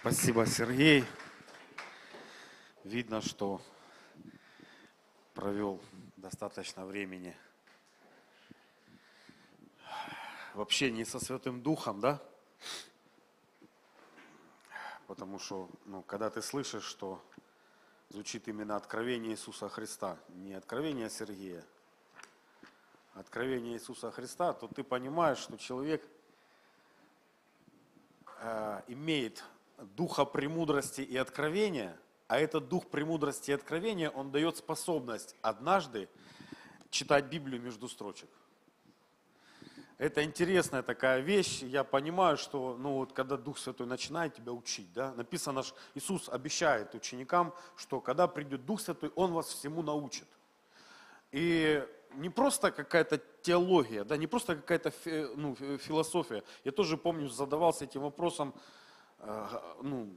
Спасибо, 0.00 0.46
Сергей. 0.46 1.04
Видно, 2.84 3.20
что 3.20 3.60
провел 5.34 5.80
достаточно 6.16 6.86
времени 6.86 7.36
в 10.54 10.60
общении 10.60 11.02
со 11.02 11.18
Святым 11.18 11.60
Духом, 11.62 11.98
да? 11.98 12.22
Потому 15.08 15.40
что, 15.40 15.68
ну, 15.84 16.02
когда 16.02 16.30
ты 16.30 16.42
слышишь, 16.42 16.84
что 16.84 17.20
звучит 18.08 18.46
именно 18.46 18.76
откровение 18.76 19.32
Иисуса 19.32 19.68
Христа, 19.68 20.16
не 20.28 20.54
откровение 20.54 21.10
Сергея, 21.10 21.64
а 23.14 23.20
откровение 23.20 23.74
Иисуса 23.74 24.12
Христа, 24.12 24.52
то 24.52 24.68
ты 24.68 24.84
понимаешь, 24.84 25.38
что 25.38 25.58
человек 25.58 26.08
э, 28.38 28.82
имеет 28.86 29.42
духа 29.78 30.24
премудрости 30.24 31.00
и 31.00 31.16
откровения, 31.16 31.98
а 32.26 32.38
этот 32.38 32.68
дух 32.68 32.88
премудрости 32.88 33.50
и 33.50 33.54
откровения, 33.54 34.10
он 34.10 34.30
дает 34.30 34.56
способность 34.56 35.36
однажды 35.40 36.08
читать 36.90 37.26
Библию 37.26 37.60
между 37.60 37.88
строчек. 37.88 38.28
Это 39.98 40.22
интересная 40.22 40.82
такая 40.82 41.20
вещь. 41.20 41.62
Я 41.62 41.82
понимаю, 41.82 42.36
что 42.36 42.76
ну, 42.78 42.94
вот, 42.94 43.12
когда 43.12 43.36
Дух 43.36 43.58
Святой 43.58 43.86
начинает 43.86 44.34
тебя 44.34 44.52
учить, 44.52 44.92
да, 44.92 45.12
написано, 45.14 45.64
что 45.64 45.76
Иисус 45.94 46.28
обещает 46.28 46.94
ученикам, 46.94 47.52
что 47.76 48.00
когда 48.00 48.28
придет 48.28 48.64
Дух 48.64 48.80
Святой, 48.80 49.10
Он 49.16 49.32
вас 49.32 49.48
всему 49.48 49.82
научит. 49.82 50.28
И 51.32 51.84
не 52.14 52.30
просто 52.30 52.70
какая-то 52.70 53.20
теология, 53.42 54.04
да, 54.04 54.16
не 54.16 54.28
просто 54.28 54.54
какая-то 54.54 54.92
ну, 55.36 55.56
философия. 55.78 56.44
Я 56.62 56.70
тоже 56.70 56.96
помню, 56.96 57.28
задавался 57.28 57.84
этим 57.84 58.02
вопросом, 58.02 58.54
ну, 59.82 60.08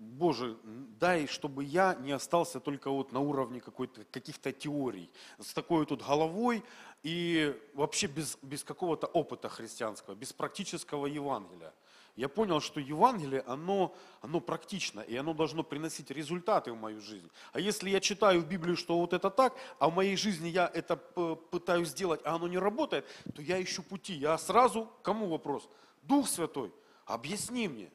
Боже, 0.00 0.56
дай, 0.98 1.26
чтобы 1.26 1.62
я 1.62 1.94
не 1.94 2.12
остался 2.12 2.58
только 2.58 2.90
вот 2.90 3.12
на 3.12 3.20
уровне 3.20 3.60
какой-то, 3.60 4.04
каких-то 4.04 4.50
теорий, 4.50 5.10
с 5.38 5.52
такой 5.52 5.84
тут 5.84 6.02
головой 6.02 6.64
и 7.02 7.54
вообще 7.74 8.06
без, 8.06 8.38
без 8.42 8.64
какого-то 8.64 9.06
опыта 9.06 9.48
христианского, 9.48 10.14
без 10.14 10.32
практического 10.32 11.06
Евангелия. 11.06 11.74
Я 12.16 12.28
понял, 12.28 12.60
что 12.60 12.80
Евангелие, 12.80 13.42
оно, 13.46 13.94
оно 14.20 14.40
практично, 14.40 15.00
и 15.00 15.16
оно 15.16 15.32
должно 15.32 15.62
приносить 15.62 16.10
результаты 16.10 16.72
в 16.72 16.76
мою 16.76 17.00
жизнь. 17.00 17.30
А 17.52 17.60
если 17.60 17.90
я 17.90 18.00
читаю 18.00 18.40
в 18.40 18.48
Библии, 18.48 18.74
что 18.74 18.98
вот 18.98 19.12
это 19.12 19.30
так, 19.30 19.54
а 19.78 19.88
в 19.88 19.94
моей 19.94 20.16
жизни 20.16 20.48
я 20.48 20.70
это 20.72 20.96
пытаюсь 20.96 21.88
сделать, 21.88 22.20
а 22.24 22.34
оно 22.34 22.48
не 22.48 22.58
работает, 22.58 23.06
то 23.34 23.42
я 23.42 23.62
ищу 23.62 23.82
пути. 23.82 24.14
Я 24.14 24.36
сразу, 24.38 24.90
кому 25.02 25.28
вопрос? 25.28 25.68
Дух 26.02 26.28
Святой, 26.28 26.72
объясни 27.06 27.68
мне, 27.68 27.90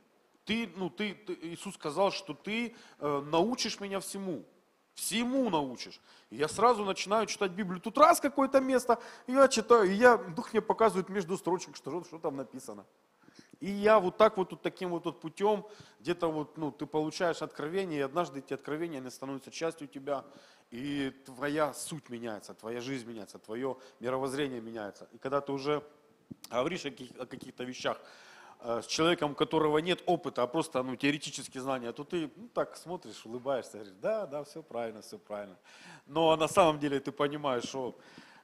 ты, 0.46 0.72
ну, 0.76 0.90
ты, 0.90 1.14
ты, 1.14 1.38
Иисус 1.42 1.76
сказал, 1.76 2.12
что 2.12 2.34
ты 2.34 2.76
э, 3.00 3.24
научишь 3.32 3.80
меня 3.80 4.00
всему. 4.00 4.46
Всему 4.94 5.50
научишь. 5.50 6.00
И 6.30 6.38
я 6.38 6.48
сразу 6.48 6.86
начинаю 6.86 7.26
читать 7.26 7.52
Библию. 7.52 7.82
Тут 7.82 7.98
раз 7.98 8.22
какое-то 8.22 8.62
место, 8.62 9.02
и 9.28 9.34
я 9.34 9.48
читаю, 9.48 9.84
и 9.92 9.94
я, 9.94 10.18
Дух 10.18 10.54
мне 10.54 10.62
показывает 10.62 11.10
между 11.10 11.38
строчек, 11.38 11.76
что, 11.76 12.04
что 12.06 12.18
там 12.18 12.38
написано. 12.38 12.86
И 13.60 13.70
я 13.70 14.00
вот 14.00 14.18
так 14.18 14.38
вот, 14.38 14.52
вот 14.52 14.62
таким 14.62 14.92
вот, 14.92 15.06
вот 15.06 15.20
путем, 15.20 15.66
где-то 16.00 16.32
вот, 16.32 16.58
ну, 16.58 16.72
ты 16.72 16.86
получаешь 16.86 17.42
откровение, 17.42 18.00
и 18.00 18.04
однажды 18.04 18.40
эти 18.40 18.54
откровения, 18.54 19.00
они 19.00 19.10
становятся 19.10 19.52
частью 19.52 19.88
тебя, 19.88 20.24
и 20.72 21.12
твоя 21.26 21.74
суть 21.74 22.10
меняется, 22.10 22.54
твоя 22.54 22.82
жизнь 22.82 23.08
меняется, 23.08 23.40
твое 23.40 23.78
мировоззрение 24.00 24.62
меняется. 24.62 25.08
И 25.14 25.18
когда 25.18 25.42
ты 25.42 25.52
уже 25.52 25.84
говоришь 26.50 26.86
о, 26.86 26.92
каких, 26.92 27.12
о 27.20 27.26
каких-то 27.26 27.64
вещах, 27.64 28.00
с 28.64 28.88
человеком, 28.88 29.32
у 29.32 29.36
которого 29.36 29.78
нет 29.78 30.02
опыта, 30.06 30.44
а 30.44 30.48
просто 30.48 30.82
ну, 30.82 30.96
теоретические 30.96 31.62
знания, 31.62 31.92
то 31.92 32.04
ты 32.04 32.32
ну, 32.36 32.48
так 32.48 32.76
смотришь, 32.78 33.26
улыбаешься, 33.26 33.74
говоришь, 33.74 33.94
да, 34.02 34.26
да, 34.26 34.44
все 34.44 34.64
правильно, 34.64 35.02
все 35.02 35.18
правильно. 35.20 35.58
Но 36.08 36.36
на 36.36 36.48
самом 36.48 36.80
деле 36.80 37.00
ты 37.00 37.12
понимаешь, 37.12 37.64
что, 37.64 37.98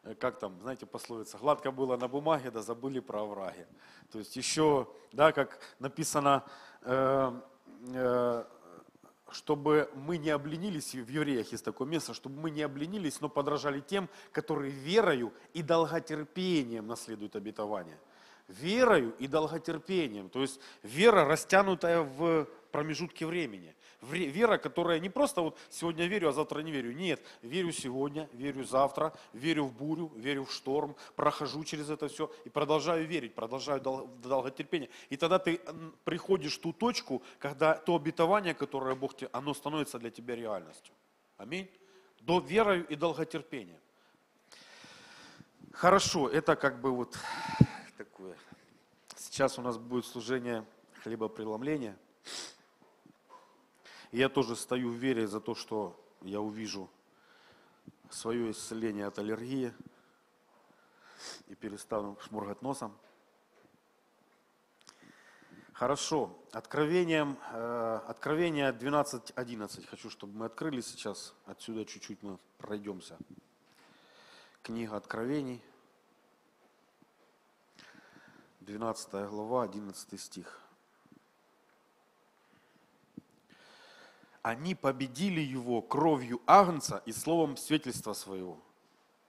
э, 0.03 0.13
как 0.15 0.39
там, 0.39 0.59
знаете, 0.61 0.85
пословица, 0.85 1.37
гладко 1.37 1.71
было 1.71 1.97
на 1.97 2.07
бумаге, 2.07 2.51
да 2.51 2.61
забыли 2.61 2.99
про 2.99 3.23
овраги. 3.23 3.65
То 4.11 4.19
есть 4.19 4.35
еще, 4.35 4.87
да, 5.11 5.31
как 5.31 5.59
написано, 5.79 6.43
э, 6.83 7.41
э, 7.93 8.45
чтобы 9.31 9.89
мы 9.95 10.17
не 10.17 10.29
обленились, 10.29 10.93
в 10.93 11.09
евреях 11.09 11.51
есть 11.51 11.65
такое 11.65 11.87
место, 11.87 12.13
чтобы 12.13 12.39
мы 12.39 12.51
не 12.51 12.61
обленились, 12.61 13.21
но 13.21 13.29
подражали 13.29 13.79
тем, 13.79 14.09
которые 14.31 14.71
верою 14.71 15.33
и 15.53 15.63
долготерпением 15.63 16.87
наследуют 16.87 17.35
обетование 17.35 17.97
верою 18.59 19.13
и 19.19 19.27
долготерпением. 19.27 20.29
То 20.29 20.41
есть 20.41 20.59
вера, 20.83 21.25
растянутая 21.25 22.01
в 22.01 22.47
промежутке 22.71 23.25
времени. 23.25 23.75
Вера, 24.01 24.57
которая 24.57 24.99
не 24.99 25.09
просто 25.09 25.41
вот 25.41 25.59
сегодня 25.69 26.07
верю, 26.07 26.29
а 26.29 26.31
завтра 26.31 26.61
не 26.61 26.71
верю. 26.71 26.91
Нет, 26.91 27.21
верю 27.43 27.71
сегодня, 27.71 28.27
верю 28.33 28.63
завтра, 28.63 29.13
верю 29.31 29.65
в 29.65 29.73
бурю, 29.73 30.11
верю 30.15 30.45
в 30.45 30.51
шторм, 30.51 30.95
прохожу 31.15 31.63
через 31.63 31.87
это 31.87 32.07
все 32.07 32.31
и 32.43 32.49
продолжаю 32.49 33.05
верить, 33.05 33.35
продолжаю 33.35 33.79
долготерпение. 33.79 34.89
И 35.09 35.17
тогда 35.17 35.37
ты 35.37 35.61
приходишь 36.03 36.57
в 36.57 36.61
ту 36.61 36.73
точку, 36.73 37.21
когда 37.37 37.75
то 37.75 37.95
обетование, 37.95 38.55
которое 38.55 38.95
Бог 38.95 39.15
тебе, 39.15 39.29
оно 39.33 39.53
становится 39.53 39.99
для 39.99 40.09
тебя 40.09 40.35
реальностью. 40.35 40.95
Аминь. 41.37 41.69
До 42.21 42.39
верою 42.39 42.87
и 42.87 42.95
долготерпения. 42.95 43.79
Хорошо, 45.73 46.27
это 46.27 46.55
как 46.55 46.81
бы 46.81 46.91
вот 46.91 47.17
такое. 48.05 48.35
Сейчас 49.15 49.59
у 49.59 49.61
нас 49.61 49.77
будет 49.77 50.05
служение 50.05 50.65
хлебопреломления. 51.03 51.95
И 54.11 54.17
я 54.17 54.27
тоже 54.27 54.55
стою 54.55 54.89
в 54.89 54.95
вере 54.95 55.27
за 55.27 55.39
то, 55.39 55.53
что 55.53 55.95
я 56.21 56.41
увижу 56.41 56.89
свое 58.09 58.49
исцеление 58.49 59.05
от 59.05 59.19
аллергии 59.19 59.71
и 61.47 61.53
перестану 61.53 62.17
шмургать 62.21 62.63
носом. 62.63 62.97
Хорошо. 65.73 66.35
Откровением, 66.51 67.37
э, 67.51 68.01
откровение 68.07 68.71
12.11. 68.71 69.85
Хочу, 69.85 70.09
чтобы 70.09 70.35
мы 70.35 70.45
открыли 70.47 70.81
сейчас. 70.81 71.35
Отсюда 71.45 71.85
чуть-чуть 71.85 72.23
мы 72.23 72.39
пройдемся. 72.57 73.19
Книга 74.63 74.95
Откровений. 74.95 75.61
12 78.61 79.27
глава, 79.27 79.63
11 79.63 80.19
стих. 80.21 80.61
Они 84.43 84.75
победили 84.75 85.41
его 85.41 85.81
кровью 85.81 86.41
Агнца 86.45 87.01
и 87.05 87.11
словом 87.11 87.57
свидетельства 87.57 88.13
своего, 88.13 88.59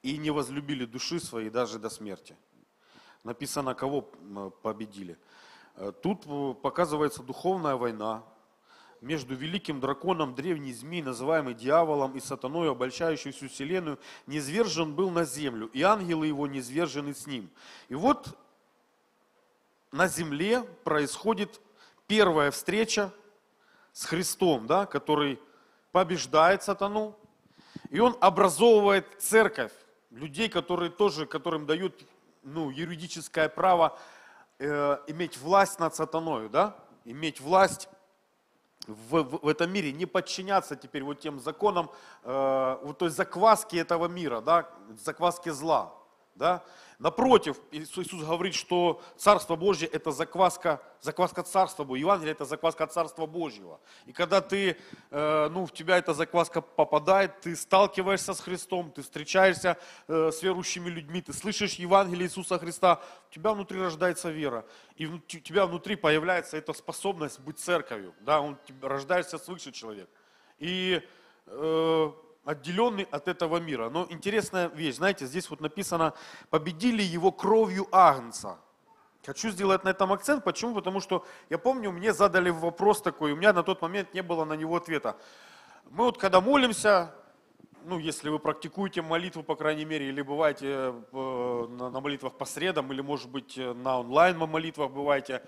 и 0.02 0.18
не 0.18 0.30
возлюбили 0.30 0.84
души 0.84 1.18
своей 1.18 1.48
даже 1.48 1.78
до 1.78 1.88
смерти. 1.88 2.36
Написано, 3.24 3.74
кого 3.74 4.02
победили. 4.02 5.18
Э, 5.76 5.92
тут 6.02 6.26
э, 6.26 6.54
показывается 6.60 7.22
духовная 7.22 7.76
война 7.76 8.24
между 9.00 9.34
великим 9.34 9.80
драконом, 9.80 10.34
древний 10.34 10.74
змей, 10.74 11.02
называемый 11.02 11.54
дьяволом, 11.54 12.16
и 12.16 12.20
сатаной, 12.20 12.70
обольщающий 12.70 13.32
всю 13.32 13.48
вселенную, 13.48 13.98
низвержен 14.26 14.94
был 14.94 15.10
на 15.10 15.24
землю, 15.24 15.68
и 15.68 15.82
ангелы 15.82 16.26
его 16.26 16.46
низвержены 16.46 17.14
с 17.14 17.26
ним. 17.26 17.50
И 17.88 17.94
вот 17.94 18.36
на 19.92 20.08
земле 20.08 20.62
происходит 20.84 21.60
первая 22.06 22.50
встреча 22.50 23.12
с 23.92 24.06
Христом, 24.06 24.66
да, 24.66 24.86
который 24.86 25.38
побеждает 25.92 26.62
сатану, 26.62 27.14
и 27.90 28.00
он 28.00 28.16
образовывает 28.20 29.06
церковь, 29.18 29.72
людей, 30.10 30.48
которые 30.48 30.90
тоже, 30.90 31.26
которым 31.26 31.66
дают 31.66 32.02
ну, 32.42 32.70
юридическое 32.70 33.48
право 33.48 33.98
э, 34.58 34.98
иметь 35.06 35.36
власть 35.38 35.78
над 35.78 35.94
сатаной, 35.94 36.48
да, 36.48 36.76
иметь 37.04 37.40
власть 37.40 37.88
в, 38.86 39.22
в, 39.22 39.44
в 39.44 39.48
этом 39.48 39.70
мире, 39.70 39.92
не 39.92 40.06
подчиняться 40.06 40.74
теперь 40.74 41.02
вот 41.02 41.20
тем 41.20 41.38
законам, 41.38 41.90
э, 42.24 42.78
вот 42.82 42.98
той 42.98 43.10
закваски 43.10 43.76
этого 43.76 44.06
мира, 44.06 44.40
да, 44.40 44.68
закваски 44.98 45.50
зла, 45.50 45.92
да, 46.34 46.62
Напротив, 47.02 47.56
Иисус 47.72 48.06
говорит, 48.12 48.54
что 48.54 49.02
Царство 49.16 49.56
Божье– 49.56 49.88
это 49.92 50.12
закваска, 50.12 50.80
закваска 51.00 51.42
Царства 51.42 51.82
Божьего. 51.82 52.04
Евангелие– 52.06 52.32
это 52.34 52.44
закваска 52.44 52.86
Царства 52.86 53.26
Божьего. 53.26 53.80
И 54.06 54.12
когда 54.12 54.40
ты, 54.40 54.76
э, 55.10 55.48
ну, 55.50 55.66
в 55.66 55.72
тебя 55.72 55.98
эта 55.98 56.14
закваска 56.14 56.60
попадает, 56.60 57.40
ты 57.40 57.56
сталкиваешься 57.56 58.34
с 58.34 58.40
Христом, 58.40 58.92
ты 58.92 59.02
встречаешься 59.02 59.78
э, 60.06 60.30
с 60.30 60.44
верующими 60.44 60.88
людьми, 60.90 61.20
ты 61.20 61.32
слышишь 61.32 61.74
Евангелие 61.74 62.28
Иисуса 62.28 62.56
Христа, 62.56 63.02
у 63.28 63.34
тебя 63.34 63.52
внутри 63.52 63.80
рождается 63.80 64.30
вера. 64.30 64.64
И 64.94 65.06
у 65.06 65.18
тебя 65.18 65.66
внутри 65.66 65.96
появляется 65.96 66.56
эта 66.56 66.72
способность 66.72 67.40
быть 67.40 67.58
церковью. 67.58 68.14
Да, 68.20 68.40
он, 68.40 68.56
рождаешься 68.80 69.38
свыше 69.38 69.72
человек. 69.72 70.08
И 70.60 71.02
э, 71.46 72.12
отделенный 72.44 73.06
от 73.10 73.28
этого 73.28 73.58
мира. 73.58 73.88
Но 73.88 74.06
интересная 74.10 74.68
вещь, 74.68 74.96
знаете, 74.96 75.26
здесь 75.26 75.48
вот 75.50 75.60
написано, 75.60 76.14
победили 76.50 77.02
его 77.02 77.32
кровью 77.32 77.86
Агнца. 77.92 78.58
Хочу 79.24 79.50
сделать 79.50 79.84
на 79.84 79.90
этом 79.90 80.12
акцент. 80.12 80.42
Почему? 80.42 80.74
Потому 80.74 81.00
что 81.00 81.24
я 81.48 81.58
помню, 81.58 81.92
мне 81.92 82.12
задали 82.12 82.50
вопрос 82.50 83.00
такой, 83.00 83.32
у 83.32 83.36
меня 83.36 83.52
на 83.52 83.62
тот 83.62 83.80
момент 83.80 84.12
не 84.14 84.22
было 84.22 84.44
на 84.44 84.54
него 84.54 84.76
ответа. 84.76 85.16
Мы 85.90 86.04
вот 86.04 86.18
когда 86.18 86.40
молимся, 86.40 87.14
ну, 87.84 87.98
если 87.98 88.28
вы 88.30 88.40
практикуете 88.40 89.02
молитву, 89.02 89.44
по 89.44 89.54
крайней 89.54 89.84
мере, 89.84 90.08
или 90.08 90.22
бываете 90.22 90.94
э, 91.12 91.66
на 91.68 92.00
молитвах 92.00 92.36
по 92.36 92.44
средам, 92.44 92.92
или, 92.92 93.00
может 93.00 93.28
быть, 93.28 93.56
на 93.56 94.00
онлайн 94.00 94.38
молитвах 94.38 94.90
бываете, 94.90 95.42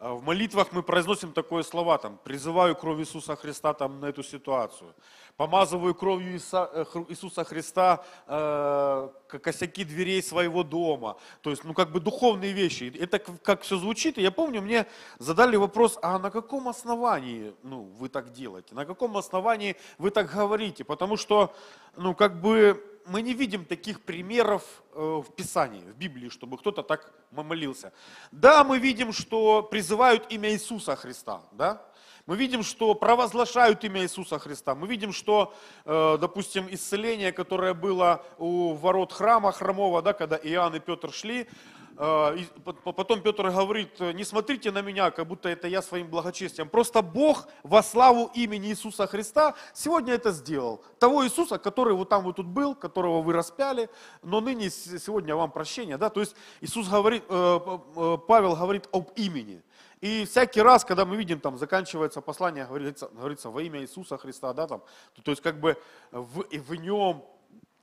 э, 0.00 0.12
в 0.12 0.22
молитвах 0.24 0.72
мы 0.72 0.82
произносим 0.82 1.32
такое 1.32 1.62
слова, 1.62 1.98
там, 1.98 2.18
призываю 2.24 2.74
кровь 2.74 3.00
Иисуса 3.00 3.36
Христа 3.36 3.74
там, 3.74 4.00
на 4.00 4.06
эту 4.06 4.24
ситуацию 4.24 4.92
помазываю 5.40 5.94
кровью 5.94 6.38
э, 6.52 6.84
Иисуса 7.08 7.44
Христа 7.44 8.04
э, 8.26 9.08
косяки 9.42 9.84
дверей 9.84 10.22
своего 10.22 10.62
дома. 10.62 11.16
То 11.40 11.48
есть, 11.48 11.64
ну, 11.64 11.72
как 11.72 11.92
бы 11.92 12.00
духовные 12.00 12.52
вещи. 12.52 12.92
Это 13.00 13.18
как 13.18 13.62
все 13.62 13.78
звучит. 13.78 14.18
И 14.18 14.22
я 14.22 14.30
помню, 14.30 14.60
мне 14.60 14.86
задали 15.18 15.56
вопрос, 15.56 15.98
а 16.02 16.18
на 16.18 16.30
каком 16.30 16.68
основании 16.68 17.54
ну, 17.62 17.84
вы 17.98 18.10
так 18.10 18.32
делаете? 18.32 18.74
На 18.74 18.84
каком 18.84 19.16
основании 19.16 19.76
вы 19.96 20.10
так 20.10 20.30
говорите? 20.30 20.84
Потому 20.84 21.16
что, 21.16 21.54
ну, 21.96 22.14
как 22.14 22.38
бы 22.42 22.76
мы 23.06 23.22
не 23.22 23.32
видим 23.32 23.64
таких 23.64 24.02
примеров 24.02 24.62
э, 24.92 25.22
в 25.26 25.34
Писании, 25.34 25.80
в 25.80 25.96
Библии, 25.96 26.28
чтобы 26.28 26.58
кто-то 26.58 26.82
так 26.82 27.14
молился. 27.30 27.92
Да, 28.30 28.62
мы 28.62 28.78
видим, 28.78 29.12
что 29.12 29.62
призывают 29.62 30.30
имя 30.32 30.50
Иисуса 30.50 30.96
Христа, 30.96 31.40
да? 31.52 31.80
Мы 32.26 32.36
видим, 32.36 32.62
что 32.62 32.94
провозглашают 32.94 33.82
имя 33.84 34.02
Иисуса 34.02 34.38
Христа. 34.38 34.74
Мы 34.74 34.86
видим, 34.86 35.12
что, 35.12 35.54
э, 35.84 36.18
допустим, 36.20 36.66
исцеление, 36.70 37.32
которое 37.32 37.74
было 37.74 38.24
у 38.38 38.74
ворот 38.74 39.12
храма 39.12 39.52
храмового, 39.52 40.02
да, 40.02 40.12
когда 40.12 40.36
Иоанн 40.36 40.76
и 40.76 40.80
Петр 40.80 41.12
шли, 41.12 41.48
э, 41.96 42.36
потом 42.84 43.20
Петр 43.20 43.50
говорит, 43.50 44.00
не 44.00 44.24
смотрите 44.24 44.70
на 44.70 44.82
меня, 44.82 45.10
как 45.10 45.26
будто 45.26 45.48
это 45.48 45.66
я 45.66 45.82
своим 45.82 46.08
благочестием. 46.08 46.68
Просто 46.68 47.02
Бог 47.02 47.48
во 47.62 47.82
славу 47.82 48.30
имени 48.34 48.68
Иисуса 48.68 49.06
Христа 49.06 49.54
сегодня 49.74 50.14
это 50.14 50.30
сделал. 50.32 50.84
Того 50.98 51.24
Иисуса, 51.24 51.58
который 51.58 51.94
вот 51.94 52.08
там 52.08 52.22
вот 52.22 52.36
тут 52.36 52.46
был, 52.46 52.74
которого 52.74 53.22
вы 53.22 53.32
распяли, 53.32 53.88
но 54.22 54.40
ныне 54.40 54.70
сегодня 54.70 55.34
вам 55.34 55.50
прощение. 55.50 55.96
Да? 55.96 56.10
То 56.10 56.20
есть 56.20 56.36
Иисус 56.60 56.88
говорит, 56.88 57.24
э, 57.28 57.78
Павел 58.28 58.56
говорит 58.56 58.88
об 58.92 59.10
имени. 59.16 59.62
И 60.00 60.24
всякий 60.24 60.62
раз, 60.62 60.84
когда 60.84 61.04
мы 61.04 61.16
видим, 61.16 61.40
там 61.40 61.58
заканчивается 61.58 62.22
послание, 62.22 62.64
говорится, 62.64 63.08
говорится 63.08 63.50
во 63.50 63.60
имя 63.62 63.82
Иисуса 63.82 64.16
Христа, 64.16 64.52
да, 64.54 64.66
там, 64.66 64.82
то, 65.14 65.22
то 65.22 65.30
есть 65.30 65.42
как 65.42 65.60
бы 65.60 65.76
в, 66.10 66.44
в 66.50 66.74
нем, 66.74 67.24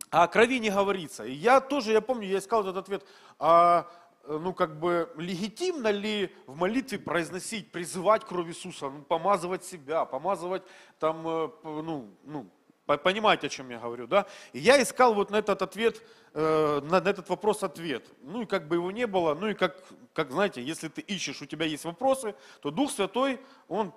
а 0.09 0.23
о 0.23 0.27
крови 0.27 0.59
не 0.59 0.71
говорится. 0.71 1.25
И 1.25 1.33
я 1.33 1.61
тоже, 1.61 1.91
я 1.91 2.01
помню, 2.01 2.27
я 2.27 2.39
искал 2.39 2.61
этот 2.61 2.77
ответ, 2.77 3.05
а, 3.37 3.87
ну 4.27 4.53
как 4.53 4.79
бы 4.79 5.13
легитимно 5.15 5.89
ли 5.89 6.35
в 6.47 6.55
молитве 6.55 6.97
произносить, 6.97 7.71
призывать 7.71 8.25
кровь 8.25 8.47
Иисуса, 8.47 8.89
ну, 8.89 9.03
помазывать 9.03 9.63
себя, 9.63 10.05
помазывать 10.05 10.63
там, 10.99 11.27
э, 11.27 11.49
ну, 11.63 12.09
ну, 12.23 12.49
Понимаете, 12.87 13.47
о 13.47 13.49
чем 13.49 13.69
я 13.69 13.79
говорю, 13.79 14.07
да? 14.07 14.25
И 14.53 14.59
я 14.59 14.81
искал 14.81 15.13
вот 15.13 15.29
на 15.29 15.35
этот 15.35 15.61
ответ, 15.61 16.01
э, 16.33 16.79
на 16.81 16.97
этот 16.97 17.27
вопрос 17.27 17.61
ответ. 17.61 18.05
Ну 18.21 18.43
и 18.43 18.45
как 18.45 18.69
бы 18.69 18.75
его 18.75 18.91
не 18.91 19.05
было, 19.05 19.35
ну 19.35 19.49
и 19.49 19.53
как, 19.53 19.77
как 20.13 20.31
знаете, 20.31 20.63
если 20.63 20.87
ты 20.87 21.01
ищешь, 21.01 21.41
у 21.41 21.45
тебя 21.45 21.65
есть 21.65 21.83
вопросы, 21.83 22.33
то 22.61 22.71
Дух 22.71 22.89
Святой, 22.91 23.41
Он 23.67 23.93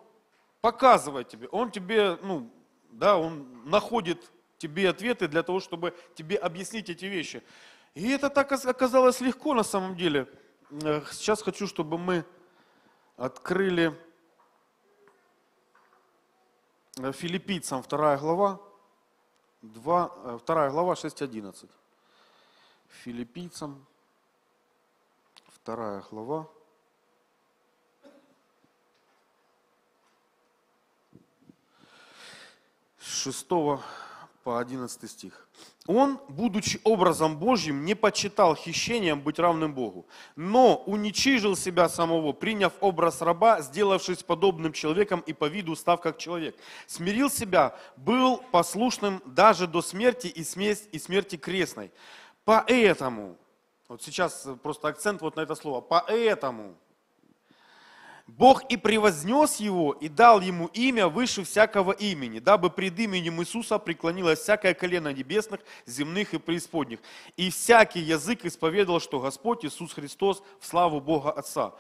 показывает 0.61 1.29
тебе, 1.29 1.47
Он 1.49 1.71
тебе, 1.71 2.19
ну, 2.23 2.51
да, 2.91 3.17
Он 3.17 3.47
находит 3.65 4.29
тебе 4.59 4.89
ответы 4.89 5.29
для 5.29 5.45
того, 5.45 5.61
чтобы 5.61 5.95
тебе 6.17 6.37
объяснить 6.37 6.91
эти 6.91 7.05
вещи. 7.05 7.45
И 7.95 8.11
это 8.11 8.29
так 8.29 8.51
оказалось 8.51 9.21
легко 9.21 9.55
на 9.55 9.63
самом 9.63 9.97
деле. 9.97 10.27
Э, 10.83 11.03
сейчас 11.13 11.43
хочу, 11.43 11.69
чтобы 11.69 11.97
мы 11.97 12.25
открыли 13.17 13.97
э, 16.99 17.13
филиппийцам 17.13 17.85
вторая 17.85 18.19
глава. 18.19 18.59
2, 19.63 20.41
2 20.47 20.67
э, 20.67 20.71
глава 20.71 20.95
6.11. 20.95 21.69
Филиппийцам, 22.89 23.87
2 25.65 26.01
глава. 26.11 26.47
6 32.99 33.49
по 34.43 34.59
11 34.59 35.11
стих. 35.11 35.49
Он, 35.87 36.19
будучи 36.29 36.81
образом 36.85 37.37
Божьим, 37.37 37.85
не 37.85 37.95
почитал 37.95 38.55
хищением 38.55 39.21
быть 39.21 39.39
равным 39.39 39.75
Богу, 39.75 40.07
но 40.37 40.77
уничижил 40.87 41.57
себя 41.57 41.89
самого, 41.89 42.33
приняв 42.33 42.73
образ 42.81 43.23
раба, 43.23 43.61
сделавшись 43.61 44.23
подобным 44.23 44.73
человеком 44.73 45.21
и 45.27 45.33
по 45.33 45.47
виду 45.47 45.75
став 45.77 46.01
как 46.01 46.19
человек. 46.19 46.57
Смирил 46.87 47.31
себя, 47.31 47.77
был 47.97 48.39
послушным 48.51 49.23
даже 49.27 49.67
до 49.67 49.83
смерти 49.83 50.29
и 50.29 50.45
смерти 50.99 51.37
крестной. 51.37 51.91
Поэтому, 52.45 53.37
вот 53.89 54.03
сейчас 54.03 54.47
просто 54.63 54.89
акцент 54.89 55.23
вот 55.23 55.37
на 55.37 55.41
это 55.41 55.55
слово, 55.55 55.81
поэтому 55.81 56.77
Бог 58.37 58.63
и 58.71 58.77
превознес 58.77 59.57
его, 59.57 59.93
и 59.93 60.09
дал 60.09 60.41
ему 60.41 60.67
имя 60.69 61.09
выше 61.09 61.45
всякого 61.45 61.93
имени, 61.93 62.39
дабы 62.39 62.71
пред 62.71 62.99
именем 62.99 63.41
Иисуса 63.43 63.79
преклонилось 63.79 64.41
всякое 64.41 64.73
колено 64.75 65.13
небесных, 65.13 65.61
земных 65.87 66.33
и 66.35 66.39
преисподних. 66.39 67.01
И 67.37 67.51
всякий 67.51 68.01
язык 68.01 68.45
исповедовал, 68.45 69.01
что 69.01 69.21
Господь 69.21 69.65
Иисус 69.65 69.93
Христос 69.93 70.43
в 70.61 70.67
славу 70.67 71.01
Бога 71.01 71.33
Отца. 71.33 71.73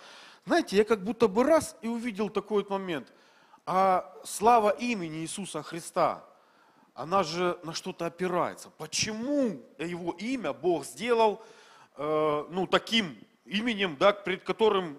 Знаете, 0.44 0.76
я 0.76 0.84
как 0.84 1.04
будто 1.04 1.28
бы 1.28 1.44
раз 1.44 1.76
и 1.82 1.88
увидел 1.88 2.28
такой 2.28 2.62
вот 2.62 2.70
момент. 2.70 3.12
А 3.64 4.12
слава 4.24 4.70
имени 4.70 5.18
Иисуса 5.18 5.62
Христа, 5.62 6.24
она 6.94 7.22
же 7.22 7.58
на 7.62 7.74
что-то 7.74 8.06
опирается. 8.06 8.70
Почему 8.76 9.62
его 9.78 10.12
имя 10.18 10.52
Бог 10.52 10.84
сделал 10.84 11.40
э, 11.96 12.44
ну, 12.50 12.66
таким 12.66 13.16
именем, 13.44 13.96
да, 13.98 14.12
пред 14.12 14.42
которым 14.42 14.98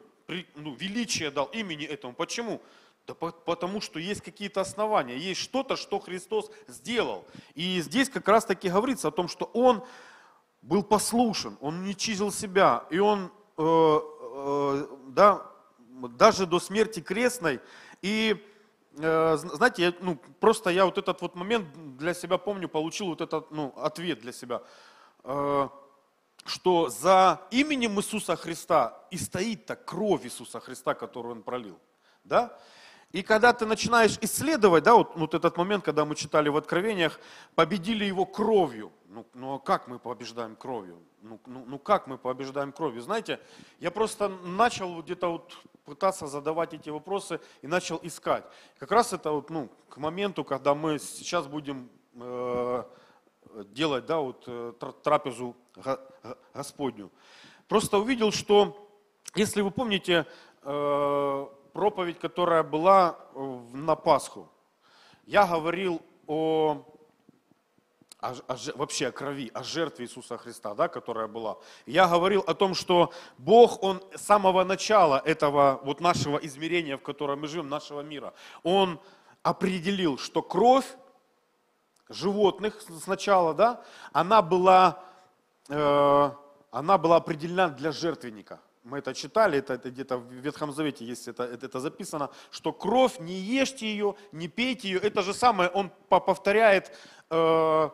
ну, 0.55 0.73
величие 0.75 1.31
дал 1.31 1.45
имени 1.47 1.85
этому. 1.85 2.13
Почему? 2.13 2.61
Да 3.07 3.13
потому 3.15 3.81
что 3.81 3.99
есть 3.99 4.21
какие-то 4.21 4.61
основания, 4.61 5.17
есть 5.17 5.41
что-то, 5.41 5.75
что 5.75 5.99
Христос 5.99 6.51
сделал. 6.67 7.25
И 7.55 7.81
здесь 7.81 8.09
как 8.09 8.27
раз 8.27 8.45
таки 8.45 8.69
говорится 8.69 9.07
о 9.07 9.11
том, 9.11 9.27
что 9.27 9.45
Он 9.53 9.83
был 10.61 10.83
послушен, 10.83 11.57
Он 11.61 11.83
не 11.83 11.95
чизил 11.95 12.31
себя, 12.31 12.85
и 12.91 12.99
Он, 12.99 13.31
э, 13.57 13.99
э, 14.33 14.87
да, 15.07 15.51
даже 16.09 16.45
до 16.45 16.59
смерти 16.59 17.01
крестной. 17.01 17.59
И 18.03 18.37
э, 18.97 19.37
знаете, 19.37 19.83
я, 19.83 19.93
ну, 19.99 20.17
просто 20.39 20.69
я 20.69 20.85
вот 20.85 20.97
этот 20.97 21.21
вот 21.21 21.35
момент 21.35 21.97
для 21.97 22.13
себя 22.13 22.37
помню, 22.37 22.69
получил 22.69 23.07
вот 23.07 23.21
этот 23.21 23.49
ну, 23.51 23.73
ответ 23.77 24.21
для 24.21 24.31
себя. 24.31 24.61
Э, 25.23 25.69
что 26.45 26.89
за 26.89 27.41
именем 27.51 27.99
Иисуса 27.99 28.35
Христа 28.35 28.97
и 29.11 29.17
стоит 29.17 29.65
так 29.65 29.85
кровь 29.85 30.25
Иисуса 30.25 30.59
Христа, 30.59 30.93
которую 30.93 31.35
Он 31.35 31.43
пролил. 31.43 31.79
Да? 32.23 32.57
И 33.11 33.23
когда 33.23 33.51
ты 33.51 33.65
начинаешь 33.65 34.17
исследовать, 34.21 34.83
да, 34.83 34.95
вот, 34.95 35.15
вот 35.15 35.33
этот 35.33 35.57
момент, 35.57 35.83
когда 35.83 36.05
мы 36.05 36.15
читали 36.15 36.47
в 36.47 36.55
Откровениях, 36.55 37.19
победили 37.55 38.05
его 38.05 38.25
кровью. 38.25 38.91
Ну, 39.09 39.25
ну 39.33 39.55
а 39.55 39.59
как 39.59 39.87
мы 39.87 39.99
побеждаем 39.99 40.55
кровью? 40.55 40.97
Ну, 41.21 41.39
ну, 41.45 41.65
ну 41.67 41.77
как 41.77 42.07
мы 42.07 42.17
побеждаем 42.17 42.71
кровью? 42.71 43.01
Знаете, 43.01 43.39
я 43.79 43.91
просто 43.91 44.29
начал 44.29 45.01
где-то 45.01 45.27
вот 45.27 45.57
пытаться 45.83 46.27
задавать 46.27 46.73
эти 46.73 46.89
вопросы 46.89 47.41
и 47.61 47.67
начал 47.67 47.99
искать. 48.01 48.45
Как 48.79 48.91
раз 48.91 49.11
это 49.11 49.31
вот, 49.31 49.49
ну, 49.49 49.69
к 49.89 49.97
моменту, 49.97 50.45
когда 50.45 50.73
мы 50.73 50.97
сейчас 50.97 51.47
будем 51.47 51.89
э, 52.13 52.83
делать 53.73 54.05
да, 54.05 54.19
вот, 54.19 54.43
э, 54.47 54.73
трапезу 55.03 55.55
Господню. 56.53 57.11
Просто 57.67 57.97
увидел, 57.97 58.31
что, 58.31 58.89
если 59.35 59.61
вы 59.61 59.71
помните 59.71 60.25
э, 60.63 61.47
проповедь, 61.73 62.19
которая 62.19 62.63
была 62.63 63.17
на 63.73 63.95
Пасху, 63.95 64.49
я 65.25 65.45
говорил 65.45 66.01
о, 66.27 66.85
о, 68.19 68.33
о 68.47 68.57
вообще 68.75 69.07
о 69.07 69.11
крови, 69.11 69.51
о 69.53 69.63
жертве 69.63 70.05
Иисуса 70.05 70.37
Христа, 70.37 70.73
да, 70.75 70.87
которая 70.87 71.27
была. 71.27 71.57
Я 71.85 72.07
говорил 72.07 72.41
о 72.41 72.53
том, 72.53 72.73
что 72.73 73.11
Бог, 73.37 73.81
Он 73.83 74.03
с 74.15 74.21
самого 74.21 74.63
начала 74.63 75.21
этого 75.23 75.79
вот 75.83 76.01
нашего 76.01 76.37
измерения, 76.37 76.97
в 76.97 77.01
котором 77.01 77.41
мы 77.41 77.47
живем, 77.47 77.69
нашего 77.69 78.01
мира, 78.01 78.33
Он 78.63 78.99
определил, 79.43 80.17
что 80.17 80.41
кровь 80.41 80.85
животных 82.11 82.81
сначала, 83.03 83.53
да, 83.53 83.81
она 84.13 84.41
была, 84.41 85.03
э, 85.69 86.31
она 86.71 86.97
была 86.97 87.17
определена 87.17 87.69
для 87.69 87.91
жертвенника. 87.91 88.59
Мы 88.83 88.97
это 88.97 89.13
читали, 89.13 89.59
это, 89.59 89.73
это 89.73 89.91
где-то 89.91 90.17
в 90.17 90.31
Ветхом 90.31 90.73
Завете 90.73 91.05
есть 91.05 91.27
это, 91.27 91.43
это, 91.43 91.67
это 91.67 91.79
записано, 91.79 92.29
что 92.49 92.73
кровь, 92.73 93.19
не 93.19 93.35
ешьте 93.35 93.85
ее, 93.85 94.15
не 94.31 94.47
пейте 94.47 94.87
ее. 94.89 94.99
Это 94.99 95.21
же 95.21 95.33
самое 95.33 95.69
он 95.69 95.91
повторяет 96.09 96.91
э, 97.29 97.89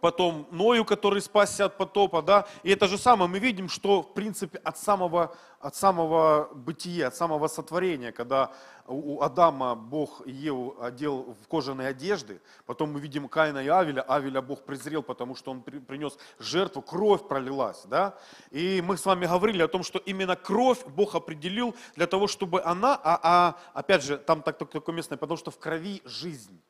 потом 0.00 0.46
Ною, 0.50 0.84
который 0.84 1.20
спасся 1.20 1.66
от 1.66 1.76
потопа, 1.76 2.22
да, 2.22 2.46
и 2.62 2.70
это 2.70 2.88
же 2.88 2.98
самое 2.98 3.30
мы 3.30 3.38
видим, 3.38 3.68
что 3.68 4.02
в 4.02 4.14
принципе 4.14 4.58
от 4.58 4.78
самого, 4.78 5.34
от 5.60 5.76
самого 5.76 6.50
бытия, 6.54 7.08
от 7.08 7.16
самого 7.16 7.48
сотворения, 7.48 8.12
когда 8.12 8.52
у 8.86 9.20
Адама 9.20 9.74
Бог 9.74 10.26
Еву 10.26 10.76
одел 10.80 11.36
в 11.42 11.48
кожаные 11.48 11.88
одежды, 11.88 12.40
потом 12.66 12.92
мы 12.92 13.00
видим 13.00 13.28
Каина 13.28 13.58
и 13.58 13.68
Авеля, 13.68 14.02
Авеля 14.02 14.40
Бог 14.40 14.64
презрел, 14.64 15.02
потому 15.02 15.34
что 15.36 15.50
он 15.50 15.62
принес 15.62 16.18
жертву, 16.38 16.82
кровь 16.82 17.26
пролилась, 17.28 17.82
да, 17.84 18.16
и 18.50 18.82
мы 18.84 18.96
с 18.96 19.04
вами 19.04 19.26
говорили 19.26 19.62
о 19.62 19.68
том, 19.68 19.82
что 19.82 19.98
именно 19.98 20.36
кровь 20.36 20.84
Бог 20.86 21.14
определил 21.14 21.74
для 21.96 22.06
того, 22.06 22.26
чтобы 22.26 22.62
она, 22.62 22.98
а, 23.02 23.20
а 23.22 23.58
опять 23.74 24.02
же, 24.02 24.16
там 24.16 24.42
так, 24.42 24.58
такое 24.58 24.94
местное, 24.94 25.18
потому 25.18 25.36
что 25.36 25.50
в 25.50 25.58
крови 25.58 26.02
жизнь, 26.04 26.60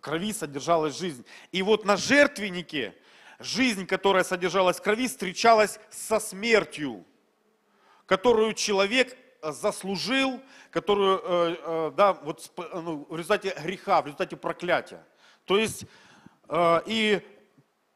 крови 0.00 0.32
содержалась 0.32 0.98
жизнь. 0.98 1.24
И 1.52 1.62
вот 1.62 1.84
на 1.84 1.96
жертвеннике 1.96 2.94
жизнь, 3.38 3.86
которая 3.86 4.24
содержалась 4.24 4.78
в 4.78 4.82
крови, 4.82 5.08
встречалась 5.08 5.78
со 5.90 6.20
смертью, 6.20 7.04
которую 8.06 8.54
человек 8.54 9.16
э, 9.42 9.52
заслужил, 9.52 10.40
которую, 10.70 11.20
э, 11.22 11.56
э, 11.62 11.92
да, 11.96 12.12
вот 12.12 12.50
ну, 12.74 13.06
в 13.08 13.16
результате 13.16 13.54
греха, 13.62 14.02
в 14.02 14.06
результате 14.06 14.36
проклятия. 14.36 15.04
То 15.44 15.58
есть, 15.58 15.84
и 16.86 17.20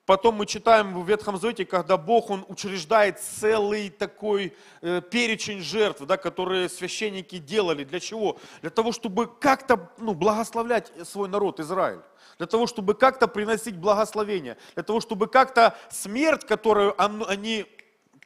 Потом 0.06 0.34
мы 0.34 0.44
читаем 0.44 0.92
в 1.00 1.08
Ветхом 1.08 1.38
Завете, 1.38 1.64
когда 1.64 1.96
Бог, 1.96 2.28
Он 2.28 2.44
учреждает 2.48 3.20
целый 3.20 3.88
такой 3.88 4.54
э, 4.82 5.00
перечень 5.00 5.60
жертв, 5.60 6.02
да, 6.04 6.18
которые 6.18 6.68
священники 6.68 7.38
делали. 7.38 7.84
Для 7.84 8.00
чего? 8.00 8.36
Для 8.60 8.68
того, 8.68 8.92
чтобы 8.92 9.26
как-то 9.26 9.90
ну, 9.96 10.12
благословлять 10.12 10.92
свой 11.04 11.28
народ 11.30 11.58
Израиль. 11.58 12.00
Для 12.36 12.46
того, 12.46 12.66
чтобы 12.66 12.92
как-то 12.92 13.28
приносить 13.28 13.76
благословение. 13.78 14.58
Для 14.74 14.82
того, 14.82 15.00
чтобы 15.00 15.26
как-то 15.26 15.74
смерть, 15.88 16.44
которую 16.44 16.94
они 16.98 17.64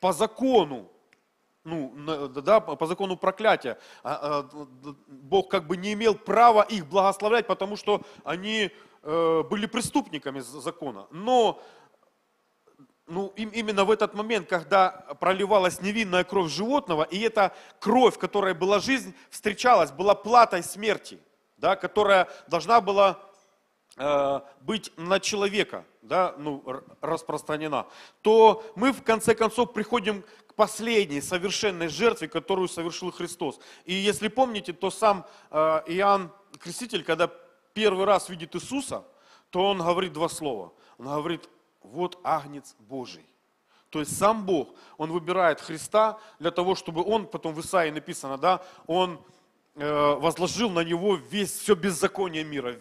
по 0.00 0.12
закону, 0.12 0.90
ну, 1.62 1.92
да, 2.28 2.58
по 2.60 2.86
закону 2.86 3.16
проклятия, 3.16 3.78
а, 4.02 4.48
а, 4.50 4.66
Бог 5.06 5.48
как 5.48 5.68
бы 5.68 5.76
не 5.76 5.92
имел 5.92 6.16
права 6.16 6.62
их 6.62 6.88
благословлять, 6.88 7.46
потому 7.46 7.76
что 7.76 8.02
они 8.24 8.72
были 9.02 9.66
преступниками 9.66 10.40
закона. 10.40 11.06
Но 11.10 11.62
ну, 13.08 13.32
именно 13.36 13.84
в 13.84 13.90
этот 13.90 14.14
момент, 14.14 14.48
когда 14.48 14.90
проливалась 15.18 15.80
невинная 15.80 16.24
кровь 16.24 16.52
животного, 16.52 17.04
и 17.04 17.18
эта 17.20 17.54
кровь, 17.80 18.18
которая 18.18 18.54
была 18.54 18.80
жизнь, 18.80 19.14
встречалась, 19.30 19.90
была 19.90 20.14
платой 20.14 20.62
смерти, 20.62 21.18
да, 21.56 21.74
которая 21.74 22.28
должна 22.48 22.80
была 22.82 23.18
э, 23.96 24.40
быть 24.60 24.92
на 24.98 25.20
человека 25.20 25.84
да, 26.02 26.34
ну, 26.36 26.62
распространена, 27.00 27.86
то 28.20 28.62
мы 28.74 28.92
в 28.92 29.02
конце 29.02 29.34
концов 29.34 29.72
приходим 29.72 30.22
к 30.46 30.54
последней 30.54 31.22
совершенной 31.22 31.88
жертве, 31.88 32.28
которую 32.28 32.68
совершил 32.68 33.10
Христос. 33.10 33.58
И 33.86 33.94
если 33.94 34.28
помните, 34.28 34.74
то 34.74 34.90
сам 34.90 35.24
э, 35.50 35.56
Иоанн 35.86 36.30
Креститель, 36.60 37.04
когда 37.04 37.30
первый 37.74 38.04
раз 38.04 38.28
видит 38.28 38.54
Иисуса, 38.54 39.04
то 39.50 39.66
он 39.66 39.78
говорит 39.78 40.12
два 40.12 40.28
слова. 40.28 40.72
Он 40.98 41.06
говорит, 41.06 41.48
вот 41.82 42.18
агнец 42.22 42.74
Божий. 42.78 43.24
То 43.90 44.00
есть 44.00 44.16
сам 44.16 44.44
Бог, 44.44 44.68
Он 44.98 45.10
выбирает 45.10 45.60
Христа 45.60 46.18
для 46.38 46.50
того, 46.50 46.74
чтобы 46.74 47.02
Он, 47.02 47.26
потом 47.26 47.54
в 47.54 47.60
Исаии 47.60 47.90
написано, 47.90 48.36
да, 48.36 48.62
Он 48.86 49.18
э, 49.76 50.14
возложил 50.14 50.68
на 50.68 50.80
Него 50.80 51.16
весь, 51.16 51.52
все 51.52 51.74
беззаконие 51.74 52.44
мира, 52.44 52.76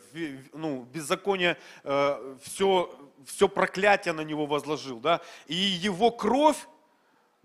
ну, 0.53 0.83
беззаконие, 0.83 1.57
э, 1.83 2.35
все, 2.41 2.93
все 3.25 3.47
проклятие 3.47 4.13
на 4.13 4.21
Него 4.21 4.45
возложил, 4.47 4.99
да, 4.99 5.21
и 5.45 5.55
Его 5.55 6.11
кровь 6.11 6.67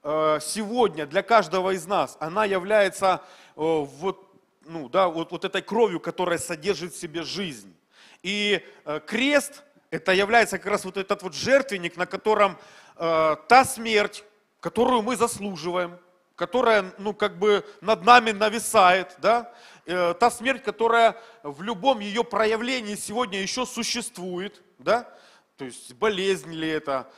э, 0.02 0.40
сегодня 0.42 1.06
для 1.06 1.22
каждого 1.22 1.70
из 1.70 1.86
нас, 1.86 2.16
она 2.18 2.44
является 2.44 3.22
вот 3.54 4.31
ну, 4.66 4.88
да, 4.88 5.08
вот, 5.08 5.30
вот 5.32 5.44
этой 5.44 5.62
кровью, 5.62 6.00
которая 6.00 6.38
содержит 6.38 6.92
в 6.92 7.00
себе 7.00 7.22
жизнь. 7.22 7.74
И 8.22 8.64
э, 8.84 9.00
крест, 9.06 9.62
это 9.90 10.12
является 10.12 10.58
как 10.58 10.66
раз 10.66 10.84
вот 10.84 10.96
этот 10.96 11.22
вот 11.22 11.34
жертвенник, 11.34 11.96
на 11.96 12.06
котором 12.06 12.58
э, 12.96 13.36
та 13.48 13.64
смерть, 13.64 14.24
которую 14.60 15.02
мы 15.02 15.16
заслуживаем, 15.16 15.98
которая, 16.36 16.92
ну, 16.98 17.14
как 17.14 17.38
бы 17.38 17.64
над 17.80 18.04
нами 18.04 18.30
нависает, 18.30 19.16
да, 19.18 19.52
э, 19.86 20.14
та 20.18 20.30
смерть, 20.30 20.62
которая 20.62 21.16
в 21.42 21.62
любом 21.62 22.00
ее 22.00 22.24
проявлении 22.24 22.94
сегодня 22.94 23.40
еще 23.40 23.66
существует, 23.66 24.62
да, 24.78 25.08
то 25.56 25.64
есть 25.64 25.94
болезнь 25.94 26.52
ли 26.52 26.68
это, 26.68 27.10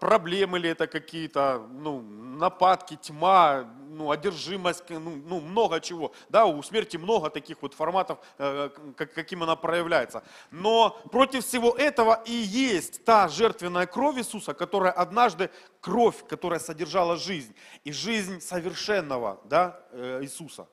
проблемы 0.00 0.58
ли 0.58 0.68
это 0.68 0.86
какие-то, 0.86 1.66
ну, 1.70 2.02
нападки, 2.02 2.96
тьма, 2.96 3.64
ну, 3.88 4.10
одержимость, 4.10 4.84
ну, 4.90 5.00
ну, 5.00 5.40
много 5.40 5.80
чего. 5.80 6.12
Да, 6.28 6.44
у 6.44 6.62
смерти 6.62 6.98
много 6.98 7.30
таких 7.30 7.62
вот 7.62 7.72
форматов, 7.72 8.18
э, 8.36 8.68
как, 8.96 9.14
каким 9.14 9.42
она 9.42 9.56
проявляется. 9.56 10.22
Но 10.50 10.90
против 11.10 11.46
всего 11.46 11.70
этого 11.70 12.22
и 12.26 12.32
есть 12.32 13.04
та 13.04 13.28
жертвенная 13.28 13.86
кровь 13.86 14.18
Иисуса, 14.18 14.52
которая 14.52 14.92
однажды, 14.92 15.50
кровь, 15.80 16.26
которая 16.28 16.60
содержала 16.60 17.16
жизнь, 17.16 17.54
и 17.84 17.92
жизнь 17.92 18.40
совершенного 18.42 19.40
да, 19.44 19.80
э, 19.92 20.20
Иисуса. 20.22 20.68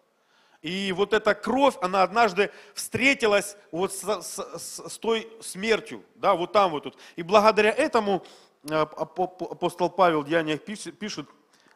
И 0.61 0.93
вот 0.93 1.13
эта 1.13 1.35
кровь, 1.35 1.75
она 1.81 2.03
однажды 2.03 2.51
встретилась 2.73 3.55
вот 3.71 3.93
с, 3.93 4.21
с, 4.21 4.89
с 4.89 4.97
той 4.97 5.29
смертью, 5.41 6.03
да, 6.15 6.35
вот 6.35 6.51
там 6.51 6.71
вот 6.71 6.83
тут. 6.83 6.97
И 7.15 7.23
благодаря 7.23 7.71
этому 7.71 8.23
Э, 8.23 8.52
апостол 8.69 9.89
Павел 9.89 10.21
в 10.21 10.25
Деяниях 10.25 10.61
пишет, 10.61 11.27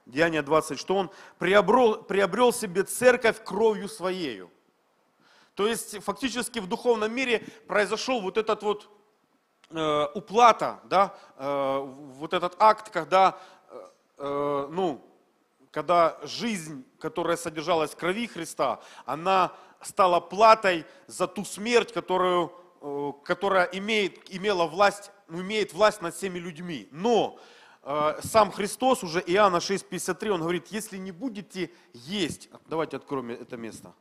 Деяния 0.06 0.42
20, 0.42 0.80
что 0.80 0.96
он 0.96 1.12
приобрел, 1.38 2.02
приобрел 2.04 2.54
себе 2.54 2.84
церковь 2.84 3.44
кровью 3.44 3.90
своею. 3.90 4.50
То 5.54 5.68
есть 5.68 6.02
фактически 6.04 6.60
в 6.60 6.68
духовном 6.68 7.14
мире 7.14 7.44
произошел 7.68 8.22
вот 8.22 8.38
этот 8.38 8.64
вот 8.64 8.90
э, 9.70 10.06
уплата, 10.14 10.80
да, 10.86 11.18
э, 11.36 11.80
вот 11.80 12.34
этот 12.34 12.56
акт, 12.60 12.90
когда, 12.90 13.38
э, 14.18 14.68
ну, 14.72 15.04
когда 15.72 16.18
жизнь, 16.24 16.86
которая 17.00 17.36
содержалась 17.36 17.92
в 17.92 17.98
крови 17.98 18.28
Христа, 18.28 18.80
она 19.06 19.52
стала 19.82 20.20
платой 20.20 20.86
за 21.08 21.28
ту 21.28 21.44
смерть, 21.44 21.92
которую, 21.92 22.54
э, 22.82 23.12
которая 23.26 23.66
имеет, 23.66 24.34
имела 24.34 24.68
власть 24.68 25.12
имеет 25.30 25.74
власть 25.74 26.02
над 26.02 26.16
всеми 26.16 26.40
людьми. 26.40 26.88
Но 26.92 27.40
э, 27.84 28.20
сам 28.24 28.52
Христос, 28.52 29.04
уже 29.04 29.20
Иоанна 29.20 29.58
6,53, 29.58 30.30
он 30.30 30.42
говорит, 30.42 30.68
если 30.68 30.98
не 30.98 31.12
будете 31.12 31.72
есть, 31.94 32.50
давайте 32.68 32.98
откроем 32.98 33.32
это 33.32 33.58
место. 33.58 33.94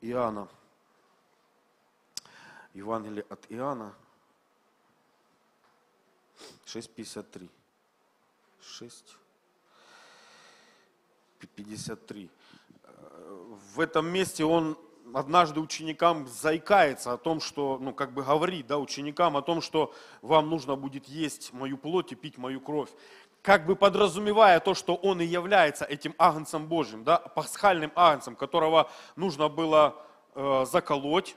Иоанна, 0.00 0.48
Евангелие 2.74 3.24
от 3.28 3.46
Иоанна, 3.48 3.94
6,53. 6.66 7.48
6, 8.66 9.16
53. 11.54 12.30
В 13.74 13.80
этом 13.80 14.08
месте 14.08 14.44
он 14.44 14.76
однажды 15.14 15.60
ученикам 15.60 16.26
заикается 16.26 17.12
о 17.12 17.18
том, 17.18 17.40
что, 17.40 17.78
ну, 17.80 17.92
как 17.92 18.12
бы 18.12 18.22
говорит, 18.22 18.66
да, 18.66 18.78
ученикам 18.78 19.36
о 19.36 19.42
том, 19.42 19.60
что 19.60 19.94
вам 20.22 20.50
нужно 20.50 20.76
будет 20.76 21.06
есть 21.06 21.52
мою 21.52 21.78
плоть 21.78 22.12
и 22.12 22.14
пить 22.14 22.38
мою 22.38 22.60
кровь. 22.60 22.90
Как 23.42 23.66
бы 23.66 23.76
подразумевая 23.76 24.58
то, 24.60 24.74
что 24.74 24.96
он 24.96 25.20
и 25.20 25.24
является 25.24 25.84
этим 25.84 26.14
агнцем 26.18 26.66
Божьим, 26.66 27.04
да, 27.04 27.18
пасхальным 27.18 27.92
агнцем, 27.94 28.34
которого 28.34 28.90
нужно 29.14 29.48
было 29.48 29.96
э, 30.34 30.66
заколоть, 30.70 31.36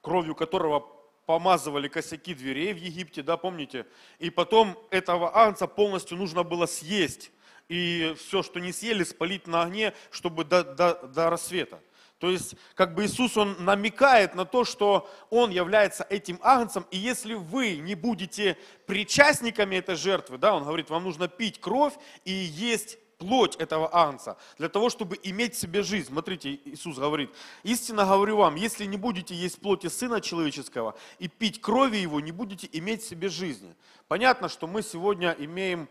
кровью 0.00 0.34
которого 0.34 0.88
помазывали 1.26 1.88
косяки 1.88 2.34
дверей 2.34 2.72
в 2.72 2.78
Египте, 2.78 3.22
да, 3.22 3.36
помните? 3.36 3.86
И 4.18 4.30
потом 4.30 4.76
этого 4.90 5.36
агнца 5.36 5.66
полностью 5.66 6.16
нужно 6.16 6.42
было 6.42 6.66
съесть. 6.66 7.30
И 7.68 8.14
все, 8.18 8.42
что 8.42 8.58
не 8.58 8.72
съели, 8.72 9.04
спалить 9.04 9.46
на 9.46 9.62
огне, 9.62 9.94
чтобы 10.10 10.44
до, 10.44 10.64
до, 10.64 10.94
до 11.06 11.30
рассвета. 11.30 11.80
То 12.22 12.30
есть, 12.30 12.54
как 12.76 12.94
бы 12.94 13.04
Иисус, 13.04 13.36
Он 13.36 13.56
намекает 13.64 14.36
на 14.36 14.44
то, 14.44 14.64
что 14.64 15.10
Он 15.28 15.50
является 15.50 16.06
этим 16.08 16.38
агнцем, 16.40 16.86
и 16.92 16.96
если 16.96 17.34
вы 17.34 17.78
не 17.78 17.96
будете 17.96 18.56
причастниками 18.86 19.74
этой 19.74 19.96
жертвы, 19.96 20.38
да, 20.38 20.54
Он 20.54 20.62
говорит, 20.62 20.88
вам 20.88 21.02
нужно 21.02 21.26
пить 21.26 21.60
кровь 21.60 21.94
и 22.24 22.30
есть 22.30 22.96
плоть 23.18 23.56
этого 23.56 23.92
агнца, 23.92 24.36
для 24.56 24.68
того, 24.68 24.88
чтобы 24.88 25.18
иметь 25.24 25.56
в 25.56 25.58
себе 25.58 25.82
жизнь. 25.82 26.06
Смотрите, 26.06 26.60
Иисус 26.64 26.96
говорит, 26.96 27.30
истинно 27.64 28.04
говорю 28.04 28.36
вам, 28.36 28.54
если 28.54 28.84
не 28.84 28.96
будете 28.96 29.34
есть 29.34 29.60
плоти 29.60 29.88
Сына 29.88 30.20
Человеческого 30.20 30.94
и 31.18 31.26
пить 31.26 31.60
крови 31.60 31.96
Его, 31.96 32.20
не 32.20 32.30
будете 32.30 32.68
иметь 32.70 33.02
в 33.02 33.08
себе 33.08 33.30
жизни. 33.30 33.74
Понятно, 34.06 34.48
что 34.48 34.68
мы 34.68 34.82
сегодня 34.82 35.34
имеем 35.40 35.88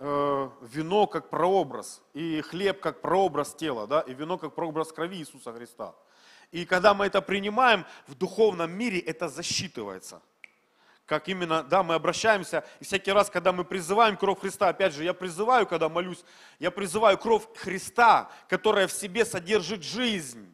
Э, 0.00 0.50
вино 0.60 1.06
как 1.06 1.30
прообраз, 1.30 2.02
и 2.14 2.40
хлеб 2.40 2.80
как 2.80 3.00
прообраз 3.00 3.54
тела, 3.54 3.86
да, 3.86 4.00
и 4.00 4.12
вино 4.12 4.38
как 4.38 4.54
прообраз 4.54 4.92
крови 4.92 5.18
Иисуса 5.18 5.52
Христа. 5.52 5.94
И 6.50 6.64
когда 6.64 6.94
мы 6.94 7.06
это 7.06 7.22
принимаем, 7.22 7.86
в 8.08 8.14
духовном 8.16 8.72
мире 8.72 8.98
это 8.98 9.28
засчитывается. 9.28 10.20
как 11.06 11.28
именно, 11.28 11.62
да, 11.62 11.82
мы 11.82 11.94
обращаемся, 11.94 12.64
и 12.80 12.84
всякий 12.84 13.12
раз, 13.12 13.28
когда 13.28 13.52
мы 13.52 13.64
призываем 13.64 14.16
кровь 14.16 14.40
Христа, 14.40 14.68
опять 14.68 14.94
же, 14.94 15.04
я 15.04 15.12
призываю, 15.12 15.66
когда 15.66 15.88
молюсь, 15.88 16.24
я 16.58 16.70
призываю 16.70 17.18
кровь 17.18 17.46
Христа, 17.56 18.30
которая 18.48 18.88
в 18.88 18.92
себе 18.92 19.24
содержит 19.24 19.84
жизнь. 19.84 20.52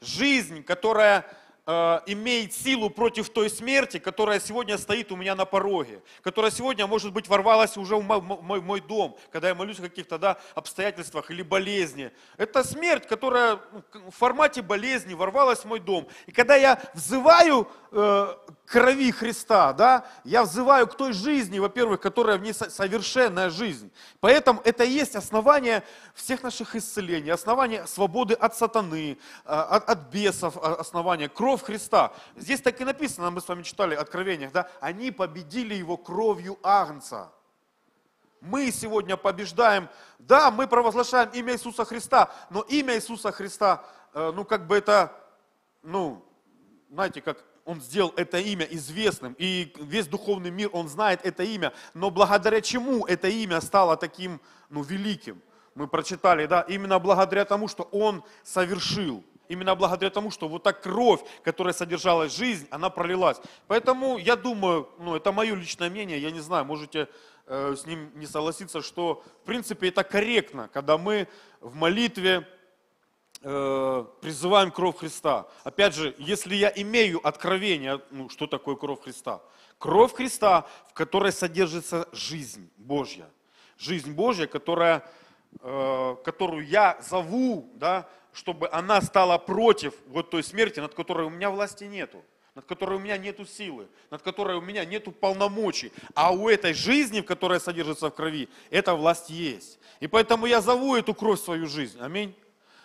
Жизнь, 0.00 0.62
которая 0.62 1.26
Э, 1.66 2.00
имеет 2.04 2.52
силу 2.52 2.90
против 2.90 3.30
той 3.30 3.48
смерти, 3.48 3.98
которая 3.98 4.38
сегодня 4.38 4.76
стоит 4.76 5.10
у 5.10 5.16
меня 5.16 5.34
на 5.34 5.46
пороге, 5.46 6.02
которая 6.20 6.50
сегодня, 6.50 6.86
может 6.86 7.10
быть, 7.14 7.26
ворвалась 7.26 7.78
уже 7.78 7.96
в 7.96 8.04
мой, 8.04 8.20
мой, 8.20 8.60
мой 8.60 8.80
дом, 8.82 9.16
когда 9.32 9.48
я 9.48 9.54
молюсь 9.54 9.78
о 9.78 9.82
каких-то 9.82 10.18
да, 10.18 10.38
обстоятельствах 10.54 11.30
или 11.30 11.40
болезни. 11.40 12.10
Это 12.36 12.64
смерть, 12.64 13.06
которая 13.06 13.60
в 13.94 14.10
формате 14.10 14.60
болезни 14.60 15.14
ворвалась 15.14 15.60
в 15.60 15.64
мой 15.64 15.80
дом. 15.80 16.06
И 16.26 16.32
когда 16.32 16.54
я 16.54 16.78
взываю 16.92 17.66
э, 17.94 18.36
крови 18.66 19.12
Христа, 19.12 19.72
да, 19.72 20.04
я 20.24 20.42
взываю 20.42 20.86
к 20.86 20.96
той 20.96 21.12
жизни, 21.12 21.58
во-первых, 21.58 22.00
которая 22.00 22.38
в 22.38 22.42
ней 22.42 22.52
совершенная 22.52 23.50
жизнь. 23.50 23.92
Поэтому 24.20 24.60
это 24.64 24.84
и 24.84 24.90
есть 24.90 25.14
основание 25.14 25.84
всех 26.14 26.42
наших 26.42 26.74
исцелений, 26.74 27.30
основание 27.30 27.86
свободы 27.86 28.34
от 28.34 28.56
сатаны, 28.56 29.18
а, 29.44 29.76
от, 29.76 29.88
от 29.88 29.98
бесов, 30.10 30.56
основание, 30.56 31.28
кровь 31.28 31.62
Христа. 31.62 32.12
Здесь 32.36 32.60
так 32.60 32.80
и 32.80 32.84
написано, 32.84 33.30
мы 33.30 33.40
с 33.40 33.48
вами 33.48 33.62
читали 33.62 33.94
Откровениях, 33.94 34.52
да, 34.52 34.68
они 34.80 35.10
победили 35.10 35.74
его 35.74 35.96
кровью 35.96 36.58
Агнца. 36.62 37.30
Мы 38.40 38.70
сегодня 38.72 39.16
побеждаем, 39.16 39.88
да, 40.18 40.50
мы 40.50 40.66
провозглашаем 40.66 41.30
имя 41.30 41.54
Иисуса 41.54 41.84
Христа, 41.84 42.30
но 42.50 42.60
имя 42.62 42.94
Иисуса 42.96 43.32
Христа, 43.32 43.84
э, 44.12 44.32
ну 44.34 44.44
как 44.44 44.66
бы 44.66 44.76
это, 44.76 45.12
ну, 45.82 46.22
знаете, 46.90 47.22
как 47.22 47.42
он 47.64 47.80
сделал 47.80 48.12
это 48.16 48.38
имя 48.38 48.66
известным, 48.70 49.34
и 49.38 49.72
весь 49.80 50.06
духовный 50.06 50.50
мир, 50.50 50.70
он 50.72 50.88
знает 50.88 51.20
это 51.24 51.42
имя, 51.42 51.72
но 51.94 52.10
благодаря 52.10 52.60
чему 52.60 53.06
это 53.06 53.28
имя 53.28 53.60
стало 53.60 53.96
таким, 53.96 54.40
ну, 54.68 54.82
великим? 54.82 55.40
Мы 55.74 55.88
прочитали, 55.88 56.46
да, 56.46 56.60
именно 56.62 56.98
благодаря 56.98 57.44
тому, 57.44 57.68
что 57.68 57.84
он 57.84 58.22
совершил, 58.42 59.24
именно 59.48 59.74
благодаря 59.74 60.10
тому, 60.10 60.30
что 60.30 60.48
вот 60.48 60.62
та 60.62 60.72
кровь, 60.72 61.20
которая 61.42 61.74
содержалась 61.74 62.32
в 62.32 62.36
жизнь, 62.36 62.66
она 62.70 62.90
пролилась. 62.90 63.38
Поэтому 63.66 64.18
я 64.18 64.36
думаю, 64.36 64.88
ну, 64.98 65.16
это 65.16 65.32
мое 65.32 65.54
личное 65.54 65.90
мнение, 65.90 66.18
я 66.18 66.30
не 66.30 66.40
знаю, 66.40 66.64
можете 66.64 67.08
э, 67.46 67.74
с 67.76 67.86
ним 67.86 68.10
не 68.14 68.26
согласиться, 68.26 68.82
что, 68.82 69.24
в 69.42 69.46
принципе, 69.46 69.88
это 69.88 70.04
корректно, 70.04 70.68
когда 70.72 70.96
мы 70.96 71.28
в 71.60 71.74
молитве, 71.74 72.46
э, 73.44 74.04
призываем 74.20 74.70
кровь 74.70 74.96
Христа. 74.96 75.46
Опять 75.62 75.94
же, 75.94 76.14
если 76.18 76.54
я 76.54 76.72
имею 76.74 77.24
откровение, 77.26 78.00
ну, 78.10 78.28
что 78.28 78.46
такое 78.46 78.74
кровь 78.74 79.02
Христа? 79.02 79.40
Кровь 79.78 80.14
Христа, 80.14 80.66
в 80.88 80.94
которой 80.94 81.30
содержится 81.30 82.08
жизнь 82.12 82.70
Божья. 82.76 83.28
Жизнь 83.78 84.12
Божья, 84.12 84.46
которая, 84.46 85.04
э, 85.60 86.16
которую 86.24 86.66
я 86.66 86.98
зову, 87.02 87.70
да, 87.74 88.08
чтобы 88.32 88.68
она 88.72 89.00
стала 89.02 89.38
против 89.38 89.94
вот 90.08 90.30
той 90.30 90.42
смерти, 90.42 90.80
над 90.80 90.94
которой 90.94 91.26
у 91.26 91.30
меня 91.30 91.50
власти 91.50 91.84
нету 91.84 92.24
над 92.54 92.66
которой 92.66 92.98
у 92.98 93.00
меня 93.00 93.16
нету 93.16 93.44
силы, 93.44 93.88
над 94.10 94.22
которой 94.22 94.56
у 94.56 94.60
меня 94.60 94.84
нету 94.84 95.10
полномочий. 95.10 95.92
А 96.14 96.32
у 96.32 96.48
этой 96.48 96.72
жизни, 96.72 97.20
в 97.20 97.24
которой 97.24 97.60
содержится 97.60 98.10
в 98.10 98.14
крови, 98.14 98.48
эта 98.70 98.94
власть 98.94 99.28
есть. 99.28 99.80
И 99.98 100.06
поэтому 100.06 100.46
я 100.46 100.60
зову 100.60 100.94
эту 100.94 101.14
кровь 101.14 101.40
в 101.40 101.44
свою 101.44 101.66
жизнь. 101.66 101.98
Аминь. 102.00 102.32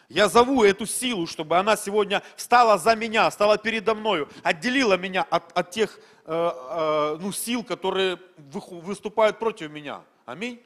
Я 0.09 0.27
зову 0.27 0.63
эту 0.63 0.87
силу, 0.87 1.27
чтобы 1.27 1.57
она 1.59 1.77
сегодня 1.77 2.23
встала 2.35 2.79
за 2.79 2.95
меня, 2.95 3.29
стала 3.29 3.59
передо 3.59 3.93
мною, 3.93 4.27
отделила 4.41 4.97
меня 4.97 5.21
от, 5.29 5.55
от 5.55 5.69
тех 5.69 5.99
э, 6.25 6.51
э, 6.51 7.17
ну, 7.21 7.31
сил, 7.31 7.63
которые 7.63 8.19
выступают 8.37 9.37
против 9.37 9.69
меня. 9.69 10.01
Аминь. 10.25 10.59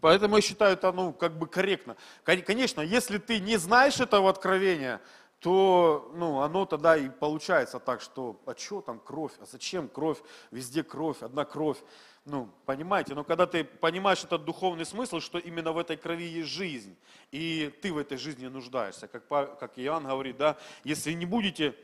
Поэтому 0.00 0.34
я 0.34 0.42
считаю 0.42 0.72
это 0.72 0.90
ну, 0.90 1.12
как 1.12 1.38
бы 1.38 1.46
корректно. 1.46 1.96
Конечно, 2.24 2.80
если 2.80 3.18
ты 3.18 3.38
не 3.38 3.56
знаешь 3.56 4.00
этого 4.00 4.30
откровения, 4.30 5.00
то 5.38 6.10
ну, 6.14 6.40
оно 6.40 6.66
тогда 6.66 6.96
и 6.96 7.08
получается 7.08 7.78
так, 7.78 8.00
что 8.00 8.40
а 8.46 8.56
что 8.56 8.80
там 8.80 8.98
кровь, 8.98 9.32
а 9.40 9.46
зачем 9.46 9.88
кровь, 9.88 10.18
везде 10.50 10.82
кровь, 10.82 11.22
одна 11.22 11.44
кровь. 11.44 11.78
Ну, 12.24 12.48
понимаете, 12.64 13.14
но 13.14 13.22
когда 13.22 13.46
ты 13.46 13.64
понимаешь 13.64 14.24
этот 14.24 14.46
духовный 14.46 14.86
смысл, 14.86 15.20
что 15.20 15.38
именно 15.38 15.72
в 15.72 15.78
этой 15.78 15.98
крови 15.98 16.24
есть 16.24 16.48
жизнь, 16.48 16.96
и 17.30 17.70
ты 17.82 17.92
в 17.92 17.98
этой 17.98 18.16
жизни 18.16 18.46
нуждаешься, 18.46 19.08
как, 19.08 19.28
как 19.28 19.78
Иоанн 19.78 20.06
говорит, 20.06 20.38
да, 20.38 20.56
если 20.84 21.12
не 21.12 21.26
будете 21.26 21.74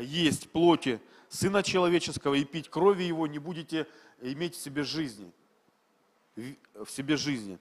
есть 0.00 0.50
плоти 0.52 1.00
Сына 1.28 1.64
Человеческого 1.64 2.34
и 2.34 2.44
пить 2.44 2.68
крови 2.68 3.02
Его, 3.02 3.26
не 3.26 3.40
будете 3.40 3.88
иметь 4.20 4.54
в 4.54 4.60
себе 4.60 4.84
жизни, 4.84 5.32
в 6.36 6.88
себе 6.88 7.16
жизни. 7.16 7.58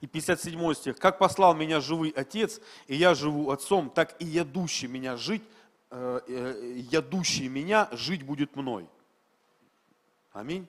И 0.00 0.06
57 0.06 0.74
стих. 0.74 0.98
«Как 0.98 1.18
послал 1.18 1.54
меня 1.54 1.80
живый 1.80 2.10
Отец, 2.10 2.60
и 2.86 2.94
я 2.96 3.14
живу 3.14 3.50
Отцом, 3.50 3.88
так 3.88 4.20
и 4.20 4.24
ядущий 4.24 4.88
меня 4.88 5.16
жить, 5.16 5.42
э, 5.90 6.20
э, 6.26 6.78
ядущий 6.90 7.48
меня 7.48 7.88
жить 7.92 8.22
будет 8.22 8.54
мной». 8.54 8.88
Аминь. 10.32 10.66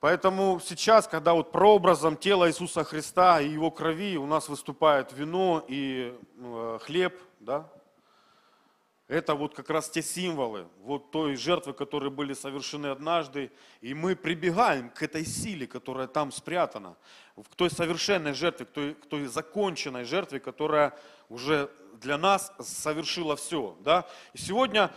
Поэтому 0.00 0.60
сейчас, 0.64 1.06
когда 1.06 1.34
вот 1.34 1.52
прообразом 1.52 2.16
тела 2.16 2.48
Иисуса 2.48 2.84
Христа 2.84 3.40
и 3.40 3.50
Его 3.50 3.70
крови 3.70 4.16
у 4.16 4.26
нас 4.26 4.48
выступает 4.48 5.12
вино 5.12 5.62
и 5.68 6.18
э, 6.38 6.78
хлеб, 6.82 7.20
да, 7.38 7.68
это 9.08 9.34
вот 9.34 9.54
как 9.54 9.68
раз 9.68 9.90
те 9.90 10.02
символы, 10.02 10.68
вот 10.82 11.10
той 11.10 11.34
жертвы, 11.34 11.74
которые 11.74 12.10
были 12.10 12.32
совершены 12.32 12.86
однажды, 12.86 13.50
и 13.82 13.92
мы 13.92 14.16
прибегаем 14.16 14.88
к 14.88 15.02
этой 15.02 15.26
силе, 15.26 15.66
которая 15.66 16.06
там 16.06 16.32
спрятана, 16.32 16.96
к 17.36 17.54
той 17.56 17.70
совершенной 17.70 18.32
жертве, 18.32 18.66
к 18.66 18.70
той, 18.70 18.94
к 18.94 19.06
той 19.06 19.26
законченной 19.26 20.04
жертве, 20.04 20.40
которая 20.40 20.96
уже 21.28 21.70
для 22.00 22.16
нас 22.16 22.52
совершила 22.60 23.34
все. 23.36 23.76
Да? 23.80 24.06
И 24.32 24.38
сегодня 24.38 24.90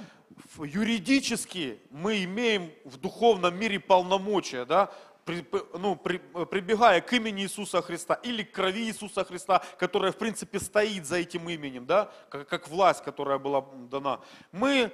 юридически 0.58 1.80
мы 1.90 2.24
имеем 2.24 2.72
в 2.86 2.98
духовном 2.98 3.58
мире 3.58 3.80
полномочия, 3.80 4.66
да, 4.66 4.92
при, 5.26 5.46
ну, 5.74 5.96
при, 5.96 6.18
прибегая 6.46 7.02
к 7.02 7.14
имени 7.14 7.44
Иисуса 7.44 7.82
Христа 7.82 8.16
или 8.16 8.44
к 8.44 8.52
крови 8.52 8.86
Иисуса 8.86 9.24
Христа, 9.24 9.64
которая 9.78 10.12
в 10.12 10.18
принципе 10.18 10.60
стоит 10.60 11.06
за 11.06 11.18
этим 11.18 11.48
именем, 11.50 11.86
да, 11.86 12.12
как, 12.30 12.48
как 12.48 12.68
власть, 12.68 13.04
которая 13.04 13.40
была 13.40 13.66
дана. 13.90 14.20
Мы, 14.52 14.92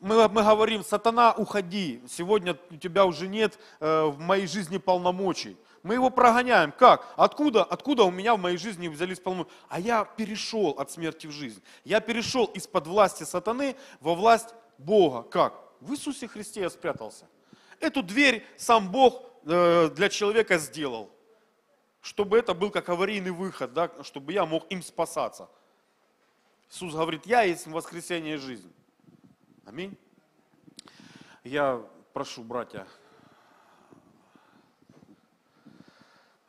мы, 0.00 0.28
мы 0.28 0.42
говорим, 0.42 0.84
сатана, 0.84 1.32
уходи, 1.32 2.02
сегодня 2.08 2.56
у 2.70 2.76
тебя 2.76 3.06
уже 3.06 3.26
нет 3.26 3.58
э, 3.80 4.04
в 4.04 4.18
моей 4.20 4.46
жизни 4.46 4.78
полномочий. 4.78 5.56
Мы 5.82 5.94
его 5.94 6.10
прогоняем. 6.10 6.70
Как? 6.70 7.12
Откуда? 7.16 7.64
Откуда 7.64 8.04
у 8.04 8.10
меня 8.12 8.36
в 8.36 8.38
моей 8.38 8.56
жизни 8.56 8.86
взялись 8.86 9.18
полномочия? 9.18 9.52
А 9.68 9.80
я 9.80 10.04
перешел 10.04 10.70
от 10.78 10.92
смерти 10.92 11.26
в 11.26 11.32
жизнь. 11.32 11.60
Я 11.84 12.00
перешел 12.00 12.44
из-под 12.46 12.86
власти 12.86 13.24
сатаны 13.24 13.74
во 14.00 14.14
власть 14.14 14.54
Бога. 14.84 15.22
Как? 15.28 15.54
В 15.80 15.92
Иисусе 15.92 16.28
Христе 16.28 16.60
я 16.60 16.70
спрятался. 16.70 17.26
Эту 17.80 18.02
дверь 18.02 18.46
сам 18.56 18.90
Бог 18.90 19.24
э, 19.44 19.90
для 19.90 20.08
человека 20.08 20.58
сделал, 20.58 21.10
чтобы 22.00 22.38
это 22.38 22.54
был 22.54 22.70
как 22.70 22.88
аварийный 22.88 23.32
выход, 23.32 23.72
да, 23.72 23.90
чтобы 24.02 24.32
я 24.32 24.46
мог 24.46 24.70
им 24.70 24.82
спасаться. 24.82 25.48
Иисус 26.70 26.94
говорит, 26.94 27.26
я 27.26 27.42
есть 27.42 27.66
воскресение 27.66 28.36
и 28.36 28.38
жизнь. 28.38 28.72
Аминь. 29.66 29.96
Я 31.44 31.84
прошу, 32.12 32.44
братья, 32.44 32.86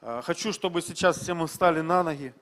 э, 0.02 0.22
хочу, 0.24 0.54
чтобы 0.54 0.82
сейчас 0.82 1.19
все 1.19 1.34
мы 1.34 1.48
встали 1.48 1.82
на 1.82 2.04
ноги. 2.04 2.34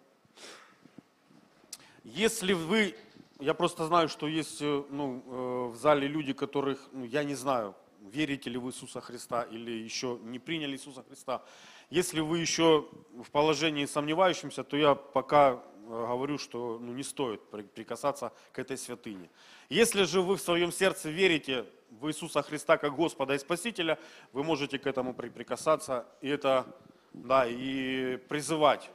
Если 2.04 2.52
вы 2.54 2.98
я 3.42 3.54
просто 3.54 3.86
знаю, 3.86 4.08
что 4.08 4.28
есть 4.28 4.62
э, 4.62 4.84
ну, 4.90 5.24
э, 5.26 5.72
в 5.72 5.76
зале 5.76 6.08
люди, 6.08 6.32
которых, 6.34 6.90
ну, 6.92 7.06
я 7.06 7.24
не 7.24 7.36
знаю, 7.36 7.76
верите 8.02 8.50
ли 8.50 8.58
вы 8.58 8.72
в 8.72 8.74
Иисуса 8.74 9.02
Христа 9.02 9.44
или 9.44 9.72
еще 9.72 10.20
не 10.24 10.40
приняли 10.40 10.74
Иисуса 10.74 11.04
Христа. 11.04 11.42
Если 11.90 12.20
вы 12.20 12.40
еще 12.40 12.88
в 13.24 13.32
положении 13.32 13.86
сомневающимся, 13.86 14.64
то 14.64 14.78
я 14.78 14.94
пока 14.96 15.54
э, 15.54 15.60
говорю, 15.88 16.38
что 16.38 16.80
ну, 16.80 16.94
не 16.94 17.04
стоит 17.04 17.42
прикасаться 17.50 18.32
к 18.52 18.60
этой 18.60 18.78
святыне. 18.78 19.30
Если 19.70 20.04
же 20.04 20.22
вы 20.22 20.38
в 20.38 20.42
своем 20.42 20.72
сердце 20.72 21.10
верите 21.10 21.66
в 21.90 22.08
Иисуса 22.08 22.44
Христа 22.44 22.78
как 22.78 22.96
Господа 22.96 23.34
и 23.34 23.40
Спасителя, 23.40 23.98
вы 24.34 24.44
можете 24.44 24.78
к 24.78 24.86
этому 24.86 25.14
прикасаться 25.14 26.06
и 26.22 26.30
это, 26.30 26.66
да, 27.14 27.48
и 27.48 28.18
призывать 28.30 28.92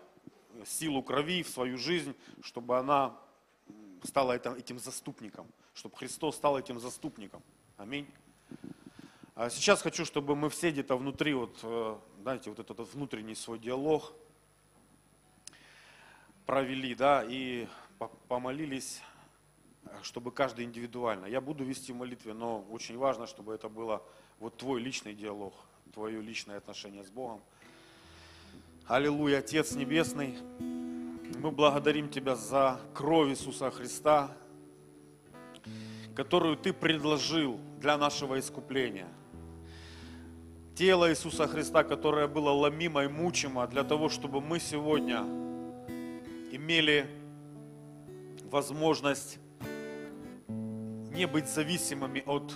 силу 0.64 1.02
крови 1.02 1.42
в 1.42 1.48
свою 1.48 1.76
жизнь, 1.78 2.14
чтобы 2.42 2.78
она 2.78 3.16
стала 4.04 4.32
этим 4.32 4.78
заступником, 4.78 5.46
чтобы 5.74 5.96
Христос 5.96 6.36
стал 6.36 6.58
этим 6.58 6.80
заступником. 6.80 7.42
Аминь. 7.76 8.06
А 9.34 9.50
сейчас 9.50 9.82
хочу, 9.82 10.04
чтобы 10.04 10.34
мы 10.34 10.48
все 10.48 10.70
где-то 10.70 10.96
внутри, 10.96 11.34
вот, 11.34 11.58
э, 11.62 11.98
знаете, 12.22 12.50
вот 12.50 12.58
этот, 12.58 12.92
внутренний 12.94 13.34
свой 13.34 13.58
диалог 13.58 14.12
провели, 16.46 16.94
да, 16.94 17.24
и 17.26 17.66
помолились 18.28 19.02
чтобы 20.02 20.30
каждый 20.32 20.64
индивидуально. 20.64 21.26
Я 21.26 21.40
буду 21.40 21.64
вести 21.64 21.92
в 21.92 21.96
молитве, 21.96 22.34
но 22.34 22.62
очень 22.70 22.96
важно, 22.96 23.26
чтобы 23.26 23.54
это 23.54 23.68
было 23.68 24.02
вот 24.38 24.56
твой 24.56 24.80
личный 24.80 25.14
диалог, 25.14 25.54
твое 25.92 26.20
личное 26.20 26.58
отношение 26.58 27.04
с 27.04 27.10
Богом. 27.10 27.40
Аллилуйя, 28.86 29.38
Отец 29.38 29.72
Небесный, 29.72 30.36
мы 31.38 31.50
благодарим 31.50 32.08
Тебя 32.08 32.34
за 32.34 32.80
кровь 32.94 33.30
Иисуса 33.30 33.70
Христа, 33.70 34.30
которую 36.14 36.56
Ты 36.56 36.72
предложил 36.72 37.60
для 37.78 37.98
нашего 37.98 38.38
искупления. 38.38 39.08
Тело 40.74 41.10
Иисуса 41.10 41.46
Христа, 41.46 41.84
которое 41.84 42.26
было 42.26 42.50
ломимо 42.50 43.04
и 43.04 43.08
мучимо 43.08 43.66
для 43.66 43.84
того, 43.84 44.08
чтобы 44.08 44.40
мы 44.40 44.60
сегодня 44.60 45.20
имели 46.52 47.06
возможность 48.50 49.38
не 50.48 51.26
быть 51.26 51.48
зависимыми 51.48 52.22
от 52.26 52.54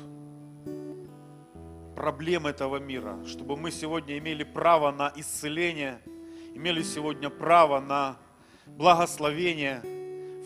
проблем 1.97 2.47
этого 2.47 2.77
мира, 2.77 3.19
чтобы 3.27 3.57
мы 3.57 3.71
сегодня 3.71 4.19
имели 4.19 4.43
право 4.43 4.91
на 4.91 5.13
исцеление, 5.17 6.01
имели 6.55 6.83
сегодня 6.83 7.31
право 7.31 7.81
на 7.81 8.17
благословение 8.77 9.83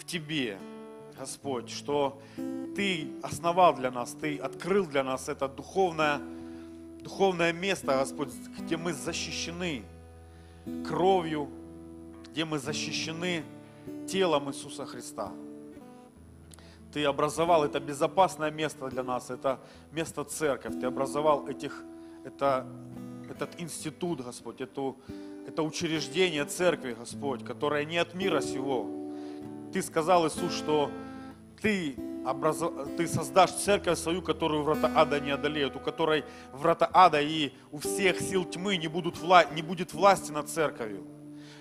в 0.00 0.04
Тебе, 0.04 0.58
Господь, 1.18 1.70
что 1.70 2.20
Ты 2.74 3.12
основал 3.22 3.74
для 3.74 3.90
нас, 3.90 4.16
Ты 4.20 4.38
открыл 4.38 4.87
для 4.87 5.04
нас 5.04 5.28
это 5.28 5.48
духовное, 5.48 6.20
духовное 7.00 7.52
место, 7.52 7.98
Господь, 7.98 8.30
где 8.58 8.76
мы 8.76 8.92
защищены 8.92 9.84
кровью, 10.87 11.48
где 12.30 12.44
мы 12.44 12.58
защищены 12.58 13.44
телом 14.08 14.50
Иисуса 14.50 14.87
Христа. 14.87 15.32
Ты 16.92 17.04
образовал 17.04 17.64
это 17.64 17.80
безопасное 17.80 18.50
место 18.50 18.88
для 18.88 19.02
нас, 19.02 19.30
это 19.30 19.58
место 19.90 20.22
церковь. 20.24 20.78
Ты 20.80 20.87
образовал 20.87 21.48
этих, 21.48 21.82
это, 22.24 22.66
этот 23.28 23.60
институт, 23.60 24.20
Господь, 24.20 24.60
эту, 24.60 24.96
это 25.46 25.62
учреждение 25.62 26.44
церкви, 26.44 26.94
Господь, 26.98 27.44
которое 27.44 27.85
не 27.85 27.98
от 27.98 28.14
мира 28.14 28.40
сего. 28.40 28.88
Ты 29.72 29.83
сказал, 29.83 30.26
Иисус, 30.26 30.54
что 30.54 30.90
ты, 31.61 31.96
образов... 32.26 32.72
ты 32.96 33.07
создашь 33.07 33.50
церковь 33.52 33.98
свою, 33.98 34.22
которую 34.22 34.62
врата 34.62 34.90
ада 34.94 35.20
не 35.20 35.30
одолеют, 35.30 35.76
у 35.76 35.80
которой 35.80 36.24
врата 36.52 36.88
ада 36.92 37.20
и 37.20 37.52
у 37.72 37.78
всех 37.78 38.20
сил 38.20 38.44
тьмы 38.44 38.76
не, 38.76 38.88
будут 38.88 39.18
вла... 39.18 39.44
не 39.44 39.62
будет 39.62 39.92
власти 39.92 40.30
над 40.30 40.48
церковью. 40.48 41.04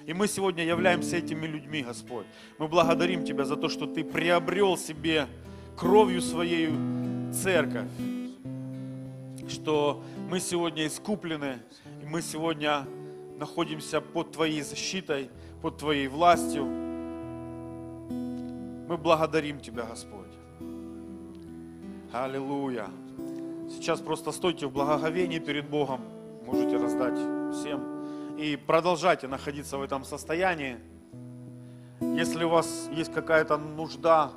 И 0.05 0.13
мы 0.13 0.27
сегодня 0.27 0.65
являемся 0.65 1.17
этими 1.17 1.45
людьми, 1.45 1.81
Господь. 1.81 2.25
Мы 2.57 2.67
благодарим 2.67 3.23
Тебя 3.23 3.45
за 3.45 3.55
то, 3.55 3.69
что 3.69 3.85
Ты 3.85 4.03
приобрел 4.03 4.77
себе 4.77 5.27
кровью 5.77 6.21
Своей 6.21 6.71
церковь, 7.31 7.87
что 9.49 10.03
мы 10.29 10.39
сегодня 10.39 10.87
искуплены, 10.87 11.59
и 12.01 12.05
мы 12.05 12.21
сегодня 12.21 12.85
находимся 13.37 14.01
под 14.01 14.31
Твоей 14.31 14.61
защитой, 14.61 15.29
под 15.61 15.77
Твоей 15.77 16.07
властью. 16.07 16.65
Мы 18.87 18.97
благодарим 18.97 19.59
Тебя, 19.59 19.83
Господь. 19.83 20.19
Аллилуйя. 22.11 22.87
Сейчас 23.69 23.99
просто 24.01 24.31
стойте 24.31 24.67
в 24.67 24.71
благоговении 24.71 25.39
перед 25.39 25.69
Богом. 25.69 26.01
Можете 26.45 26.77
раздать 26.77 27.17
всем 27.55 27.81
и 28.37 28.55
продолжайте 28.55 29.27
находиться 29.27 29.77
в 29.77 29.81
этом 29.81 30.03
состоянии. 30.03 30.77
Если 32.01 32.43
у 32.43 32.49
вас 32.49 32.89
есть 32.91 33.13
какая-то 33.13 33.57
нужда, 33.57 34.31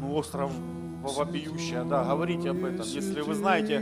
ну, 0.00 0.14
остров 0.14 0.52
вопиющая, 1.02 1.84
да, 1.84 2.04
говорите 2.04 2.50
об 2.50 2.64
этом. 2.64 2.86
Если 2.86 3.20
вы 3.20 3.34
знаете, 3.34 3.78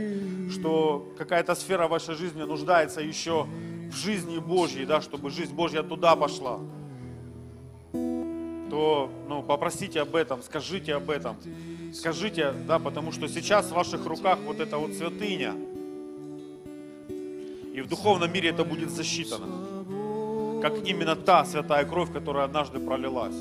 что 0.51 1.07
какая-то 1.17 1.55
сфера 1.55 1.87
вашей 1.87 2.15
жизни 2.15 2.43
нуждается 2.43 3.01
еще 3.01 3.47
в 3.91 3.95
жизни 3.95 4.39
Божьей, 4.39 4.85
да, 4.85 5.01
чтобы 5.01 5.29
жизнь 5.29 5.53
Божья 5.53 5.83
туда 5.83 6.15
пошла, 6.15 6.59
то 8.69 9.09
ну, 9.27 9.43
попросите 9.43 10.01
об 10.01 10.15
этом, 10.15 10.41
скажите 10.43 10.95
об 10.95 11.09
этом. 11.09 11.37
Скажите, 11.93 12.53
да, 12.67 12.79
потому 12.79 13.11
что 13.11 13.27
сейчас 13.27 13.67
в 13.67 13.73
ваших 13.73 14.05
руках 14.05 14.39
вот 14.45 14.59
эта 14.59 14.77
вот 14.77 14.93
святыня– 14.93 15.55
и 17.77 17.81
в 17.81 17.87
духовном 17.87 18.33
мире 18.33 18.49
это 18.49 18.63
будет 18.63 18.89
засчитано. 18.89 19.45
Как 20.63 20.83
именно 20.83 21.15
та 21.15 21.45
святая 21.45 21.85
кровь, 21.85 22.11
которая 22.11 22.45
однажды 22.45 22.79
пролилась. 22.79 23.35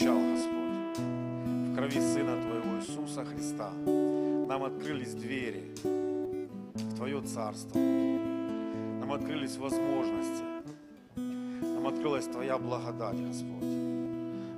Завещал, 0.00 0.18
Господь. 0.32 0.98
В 0.98 1.76
крови 1.76 2.00
Сына 2.00 2.36
Твоего 2.42 2.78
Иисуса 2.78 3.24
Христа 3.24 3.70
нам 3.70 4.64
открылись 4.64 5.14
двери 5.14 5.74
в 5.82 6.96
Твое 6.96 7.20
Царство. 7.22 7.78
Нам 7.78 9.12
открылись 9.12 9.56
возможности. 9.56 10.44
Нам 11.16 11.86
открылась 11.86 12.26
Твоя 12.26 12.58
благодать, 12.58 13.20
Господь. 13.26 13.64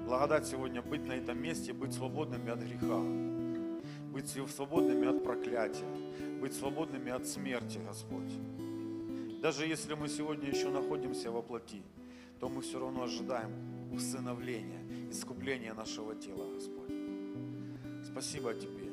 Благодать 0.06 0.46
сегодня 0.46 0.82
быть 0.82 1.06
на 1.06 1.12
этом 1.12 1.42
месте, 1.42 1.72
быть 1.72 1.92
свободными 1.92 2.50
от 2.50 2.60
греха, 2.60 3.00
быть 4.12 4.28
свободными 4.28 5.08
от 5.08 5.24
проклятия, 5.24 5.86
быть 6.40 6.54
свободными 6.54 7.10
от 7.10 7.26
смерти, 7.26 7.80
Господь. 7.86 8.32
Даже 9.40 9.66
если 9.66 9.94
мы 9.94 10.08
сегодня 10.08 10.48
еще 10.48 10.70
находимся 10.70 11.30
во 11.30 11.42
плоти, 11.42 11.82
то 12.38 12.48
мы 12.48 12.62
все 12.62 12.78
равно 12.78 13.04
ожидаем 13.04 13.50
усыновления, 13.92 14.82
искупления 15.10 15.74
нашего 15.74 16.14
тела, 16.14 16.52
Господь. 16.54 16.92
Спасибо 18.04 18.54
Тебе. 18.54 18.90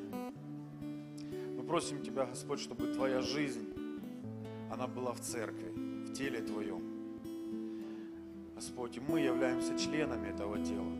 Мы 1.55 1.63
просим 1.63 2.03
Тебя, 2.03 2.25
Господь, 2.25 2.59
чтобы 2.59 2.93
Твоя 2.93 3.21
жизнь, 3.21 3.73
она 4.71 4.87
была 4.87 5.13
в 5.13 5.19
церкви, 5.19 5.71
в 6.05 6.13
теле 6.13 6.41
Твоем. 6.41 6.83
Господь, 8.55 8.97
и 8.97 8.99
мы 8.99 9.21
являемся 9.21 9.77
членами 9.79 10.27
этого 10.27 10.63
тела. 10.63 10.91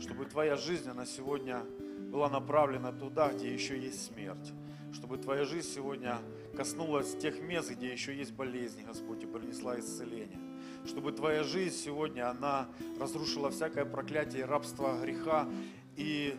Чтобы 0.00 0.24
Твоя 0.26 0.56
жизнь, 0.56 0.88
она 0.88 1.04
сегодня 1.04 1.64
была 2.10 2.28
направлена 2.28 2.92
туда, 2.92 3.32
где 3.32 3.52
еще 3.52 3.78
есть 3.78 4.06
смерть. 4.06 4.52
Чтобы 4.92 5.18
Твоя 5.18 5.44
жизнь 5.44 5.68
сегодня 5.68 6.18
коснулась 6.56 7.16
тех 7.16 7.40
мест, 7.42 7.72
где 7.72 7.90
еще 7.90 8.16
есть 8.16 8.32
болезни, 8.32 8.82
Господь, 8.82 9.24
и 9.24 9.26
принесла 9.26 9.78
исцеление. 9.78 10.38
Чтобы 10.86 11.12
Твоя 11.12 11.42
жизнь 11.42 11.76
сегодня, 11.76 12.30
она 12.30 12.68
разрушила 12.98 13.50
всякое 13.50 13.84
проклятие, 13.84 14.44
рабство 14.44 14.98
греха 15.00 15.48
и 15.96 16.36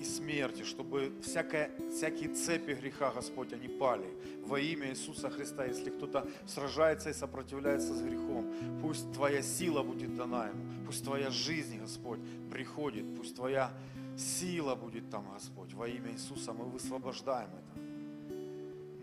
и 0.00 0.04
смерти, 0.04 0.62
чтобы 0.62 1.12
всякое, 1.22 1.70
всякие 1.90 2.30
цепи 2.30 2.72
греха, 2.72 3.12
Господь, 3.12 3.52
они 3.52 3.68
пали 3.68 4.08
во 4.44 4.58
имя 4.58 4.90
Иисуса 4.90 5.30
Христа. 5.30 5.66
Если 5.66 5.90
кто-то 5.90 6.26
сражается 6.46 7.10
и 7.10 7.12
сопротивляется 7.12 7.94
с 7.94 8.00
грехом, 8.00 8.50
пусть 8.80 9.12
Твоя 9.12 9.42
сила 9.42 9.82
будет 9.82 10.16
дана 10.16 10.48
ему, 10.48 10.64
пусть 10.86 11.04
Твоя 11.04 11.30
жизнь, 11.30 11.78
Господь, 11.78 12.20
приходит, 12.50 13.04
пусть 13.16 13.36
Твоя 13.36 13.72
сила 14.16 14.74
будет 14.74 15.10
там, 15.10 15.26
Господь. 15.32 15.72
Во 15.74 15.86
имя 15.86 16.12
Иисуса 16.12 16.52
мы 16.52 16.64
высвобождаем 16.64 17.50
это. 17.50 17.80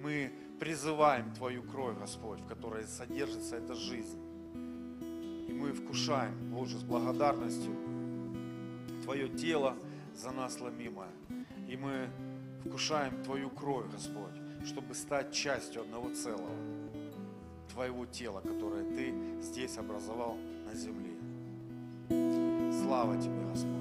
Мы 0.02 0.32
призываем 0.60 1.34
Твою 1.34 1.64
кровь, 1.64 1.98
Господь, 2.00 2.40
в 2.40 2.48
которой 2.48 2.86
содержится 2.86 3.58
эта 3.58 3.76
жизнь. 3.76 4.20
Мы 5.58 5.74
вкушаем, 5.74 6.34
Боже, 6.52 6.78
с 6.78 6.84
благодарностью 6.84 7.74
Твое 9.04 9.28
тело, 9.28 9.76
за 10.16 10.32
нас 10.32 10.60
ломимое. 10.62 11.10
И 11.68 11.76
мы 11.76 12.10
вкушаем 12.64 13.24
Твою 13.24 13.50
кровь, 13.50 13.92
Господь, 13.92 14.36
чтобы 14.68 14.94
стать 14.94 15.34
частью 15.34 15.82
одного 15.82 16.14
целого, 16.14 16.56
Твоего 17.74 18.06
тела, 18.06 18.42
которое 18.42 18.84
Ты 18.84 19.14
здесь 19.42 19.78
образовал 19.80 20.38
на 20.66 20.76
земле. 20.76 21.16
Слава 22.84 23.20
Тебе, 23.20 23.44
Господь. 23.52 23.77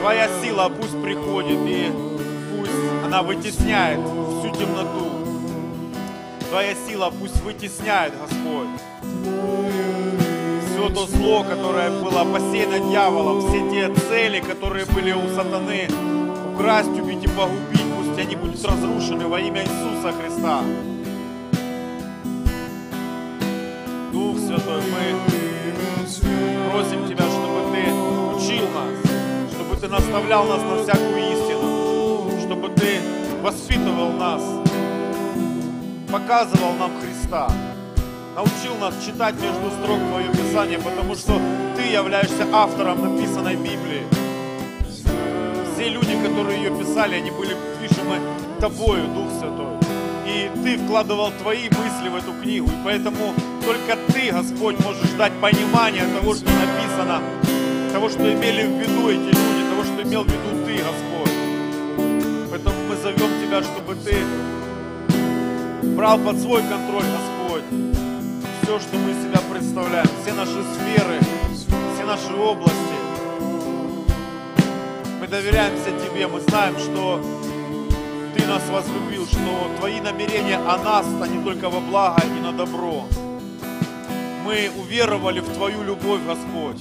Твоя 0.00 0.28
сила 0.42 0.70
пусть 0.70 0.98
приходит 1.02 1.58
и 1.66 1.92
пусть 2.56 2.72
она 3.04 3.22
вытесняет 3.22 4.00
всю 4.00 4.50
темноту. 4.50 5.10
Твоя 6.48 6.74
сила 6.88 7.12
пусть 7.20 7.42
вытесняет, 7.42 8.14
Господь, 8.18 8.68
все 10.64 10.88
то 10.88 11.06
зло, 11.06 11.44
которое 11.44 11.90
было 11.90 12.24
посеяно 12.24 12.78
дьяволом, 12.78 13.42
все 13.42 13.70
те 13.70 13.94
цели, 14.08 14.40
которые 14.40 14.86
были 14.86 15.12
у 15.12 15.28
сатаны, 15.36 15.86
украсть, 16.54 16.98
убить 16.98 17.22
и 17.22 17.28
погубить, 17.28 17.84
пусть 17.98 18.18
они 18.18 18.36
будут 18.36 18.64
разрушены 18.64 19.28
во 19.28 19.38
имя 19.38 19.64
Иисуса 19.64 20.12
Христа. 20.18 20.62
Дух 24.12 24.38
Святой, 24.38 24.80
мы 24.80 26.70
просим 26.70 27.06
Тебя, 27.06 27.24
чтобы 27.24 27.49
Ты 29.80 29.88
наставлял 29.88 30.44
нас 30.44 30.60
на 30.60 30.82
всякую 30.82 31.18
истину, 31.32 32.38
чтобы 32.42 32.68
Ты 32.68 33.00
воспитывал 33.40 34.12
нас, 34.12 34.42
показывал 36.12 36.74
нам 36.74 36.90
Христа, 37.00 37.50
научил 38.36 38.76
нас 38.78 38.94
читать 39.02 39.36
между 39.36 39.70
строк 39.70 39.98
Твое 40.10 40.28
Писание, 40.32 40.78
потому 40.78 41.14
что 41.14 41.40
Ты 41.76 41.84
являешься 41.84 42.46
автором 42.52 43.00
написанной 43.00 43.56
Библии. 43.56 44.02
Все 45.72 45.88
люди, 45.88 46.14
которые 46.26 46.62
ее 46.62 46.78
писали, 46.78 47.14
они 47.14 47.30
были 47.30 47.56
движимы 47.78 48.18
Тобою, 48.60 49.06
Дух 49.14 49.30
Святой. 49.38 49.78
И 50.26 50.50
Ты 50.62 50.76
вкладывал 50.76 51.32
Твои 51.40 51.70
мысли 51.70 52.10
в 52.10 52.16
эту 52.16 52.34
книгу. 52.42 52.66
И 52.66 52.84
поэтому 52.84 53.32
только 53.64 53.98
Ты, 54.12 54.30
Господь, 54.30 54.78
можешь 54.84 55.10
дать 55.16 55.32
понимание 55.40 56.04
того, 56.20 56.34
что 56.34 56.44
написано, 56.44 57.22
того, 57.94 58.10
что 58.10 58.30
имели 58.30 58.66
в 58.66 58.78
виду 58.78 59.08
эти 59.08 59.34
люди, 59.34 59.59
имел 60.02 60.24
в 60.24 60.26
виду 60.26 60.64
Ты, 60.66 60.76
Господь. 60.76 61.32
Поэтому 62.50 62.76
мы 62.88 62.96
зовем 62.96 63.30
Тебя, 63.44 63.62
чтобы 63.62 63.94
Ты 63.96 64.16
брал 65.96 66.18
под 66.18 66.38
свой 66.38 66.62
контроль, 66.62 67.04
Господь, 67.04 67.64
все, 68.62 68.78
что 68.80 68.96
мы 68.96 69.10
из 69.10 69.22
себя 69.22 69.40
представляем, 69.52 70.06
все 70.22 70.32
наши 70.34 70.62
сферы, 70.74 71.18
все 71.94 72.04
наши 72.06 72.34
области. 72.34 72.76
Мы 75.20 75.26
доверяемся 75.26 75.90
Тебе, 75.90 76.26
мы 76.26 76.40
знаем, 76.40 76.78
что 76.78 77.20
Ты 78.34 78.46
нас 78.46 78.62
возлюбил, 78.70 79.26
что 79.26 79.70
Твои 79.78 80.00
намерения 80.00 80.56
о 80.56 80.78
нас, 80.78 81.06
а 81.20 81.26
не 81.26 81.42
только 81.44 81.68
во 81.68 81.80
благо 81.80 82.22
и 82.24 82.40
на 82.40 82.52
добро. 82.52 83.04
Мы 84.44 84.70
уверовали 84.80 85.40
в 85.40 85.48
Твою 85.52 85.82
любовь, 85.82 86.20
Господь, 86.26 86.80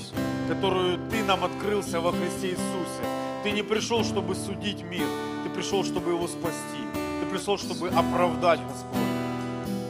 которую 0.50 0.98
Ты 1.12 1.24
нам 1.24 1.46
открылся 1.46 2.02
во 2.02 2.12
Христе 2.12 2.50
Иисусе. 2.50 3.04
Ты 3.44 3.52
не 3.52 3.62
пришел, 3.62 4.04
чтобы 4.04 4.34
судить 4.34 4.82
мир, 4.82 5.06
Ты 5.44 5.50
пришел, 5.52 5.84
чтобы 5.86 6.12
его 6.12 6.28
спасти. 6.28 6.84
Ты 7.22 7.30
пришел, 7.30 7.58
чтобы 7.58 7.90
оправдать, 7.90 8.60
Господь. 8.68 9.00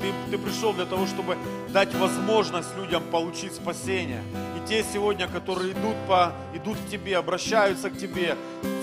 Ты, 0.02 0.14
ты 0.32 0.38
пришел 0.38 0.74
для 0.74 0.86
того, 0.86 1.08
чтобы 1.08 1.38
дать 1.70 1.94
возможность 1.96 2.76
людям 2.76 3.04
получить 3.10 3.54
спасение. 3.54 4.22
И 4.58 4.68
те 4.68 4.84
сегодня, 4.94 5.28
которые 5.28 5.72
идут, 5.72 5.96
по, 6.08 6.34
идут 6.54 6.78
к 6.78 6.90
Тебе, 6.92 7.18
обращаются 7.18 7.90
к 7.90 7.98
Тебе, 7.98 8.36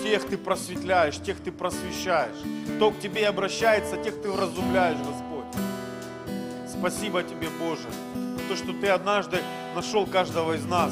тех 0.03 0.25
Ты 0.25 0.37
просветляешь, 0.37 1.17
тех 1.17 1.39
Ты 1.39 1.51
просвещаешь. 1.51 2.37
Кто 2.75 2.89
к 2.89 2.99
Тебе 2.99 3.27
обращается, 3.27 3.97
тех 3.97 4.19
Ты 4.21 4.31
вразумляешь, 4.31 4.97
Господь. 4.97 5.61
Спасибо 6.67 7.21
Тебе, 7.21 7.49
Боже, 7.59 7.87
за 8.15 8.49
то, 8.49 8.55
что 8.55 8.73
Ты 8.73 8.87
однажды 8.87 9.37
нашел 9.75 10.07
каждого 10.07 10.53
из 10.53 10.65
нас. 10.65 10.91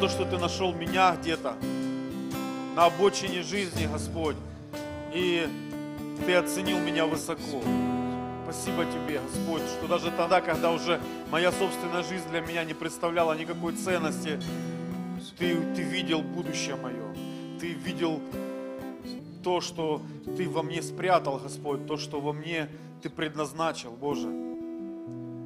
То, 0.00 0.10
что 0.10 0.26
Ты 0.26 0.36
нашел 0.36 0.74
меня 0.74 1.16
где-то 1.16 1.54
на 2.76 2.84
обочине 2.84 3.42
жизни, 3.42 3.88
Господь. 3.90 4.36
И 5.14 5.48
Ты 6.26 6.34
оценил 6.34 6.78
меня 6.80 7.06
высоко. 7.06 7.62
Спасибо 8.44 8.84
Тебе, 8.84 9.20
Господь, 9.20 9.62
что 9.62 9.88
даже 9.88 10.10
тогда, 10.10 10.42
когда 10.42 10.70
уже 10.70 11.00
моя 11.30 11.50
собственная 11.50 12.02
жизнь 12.02 12.28
для 12.30 12.40
меня 12.40 12.64
не 12.64 12.74
представляла 12.74 13.32
никакой 13.38 13.72
ценности, 13.72 14.38
Ты, 15.38 15.56
ты 15.74 15.82
видел 15.82 16.20
будущее 16.20 16.76
мое. 16.76 17.14
Ты 17.58 17.68
видел 17.72 18.20
то, 19.42 19.62
что 19.62 20.02
Ты 20.36 20.46
во 20.46 20.62
мне 20.62 20.82
спрятал, 20.82 21.38
Господь, 21.38 21.86
то, 21.86 21.96
что 21.96 22.20
во 22.20 22.34
мне 22.34 22.68
Ты 23.02 23.08
предназначил, 23.08 23.92
Боже. 23.92 24.28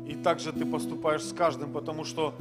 И 0.08 0.16
также 0.24 0.52
Ты 0.52 0.66
поступаешь 0.66 1.22
с 1.22 1.32
каждым, 1.32 1.72
потому 1.72 2.04
что 2.04 2.34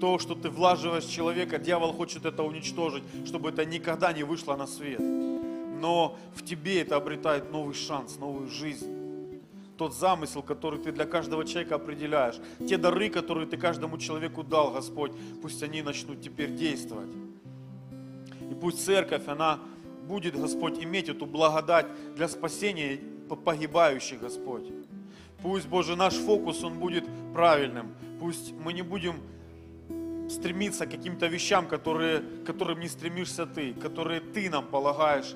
то, 0.00 0.18
что 0.18 0.34
Ты 0.34 0.50
влаживаешь 0.50 1.04
человека, 1.04 1.58
дьявол 1.58 1.92
хочет 1.92 2.24
это 2.24 2.42
уничтожить, 2.42 3.02
чтобы 3.26 3.50
это 3.50 3.64
никогда 3.64 4.12
не 4.12 4.22
вышло 4.22 4.56
на 4.56 4.66
свет. 4.66 5.00
Но 5.00 6.16
в 6.34 6.44
Тебе 6.44 6.80
это 6.80 6.96
обретает 6.96 7.52
новый 7.52 7.74
шанс, 7.74 8.16
новую 8.18 8.48
жизнь 8.48 9.06
тот 9.76 9.94
замысел, 9.94 10.42
который 10.42 10.78
Ты 10.78 10.92
для 10.92 11.04
каждого 11.04 11.44
человека 11.44 11.74
определяешь, 11.76 12.36
те 12.66 12.76
дары, 12.76 13.10
которые 13.10 13.46
Ты 13.46 13.56
каждому 13.56 13.98
человеку 13.98 14.42
дал, 14.42 14.72
Господь, 14.72 15.12
пусть 15.42 15.62
они 15.62 15.82
начнут 15.82 16.20
теперь 16.22 16.54
действовать. 16.54 17.10
И 18.50 18.54
пусть 18.54 18.84
церковь, 18.84 19.28
она 19.28 19.60
будет, 20.06 20.38
Господь, 20.38 20.82
иметь 20.82 21.08
эту 21.08 21.26
благодать 21.26 21.86
для 22.14 22.28
спасения 22.28 23.00
погибающих, 23.44 24.20
Господь. 24.20 24.64
Пусть, 25.42 25.66
Боже, 25.66 25.96
наш 25.96 26.14
фокус, 26.14 26.62
он 26.64 26.78
будет 26.78 27.04
правильным. 27.34 27.94
Пусть 28.20 28.52
мы 28.52 28.72
не 28.72 28.82
будем 28.82 29.20
стремиться 30.28 30.86
к 30.86 30.90
каким-то 30.90 31.26
вещам, 31.26 31.66
которые, 31.66 32.20
к 32.20 32.44
которым 32.46 32.80
не 32.80 32.88
стремишься 32.88 33.46
Ты, 33.46 33.74
которые 33.74 34.20
Ты 34.20 34.50
нам 34.50 34.66
полагаешь 34.66 35.34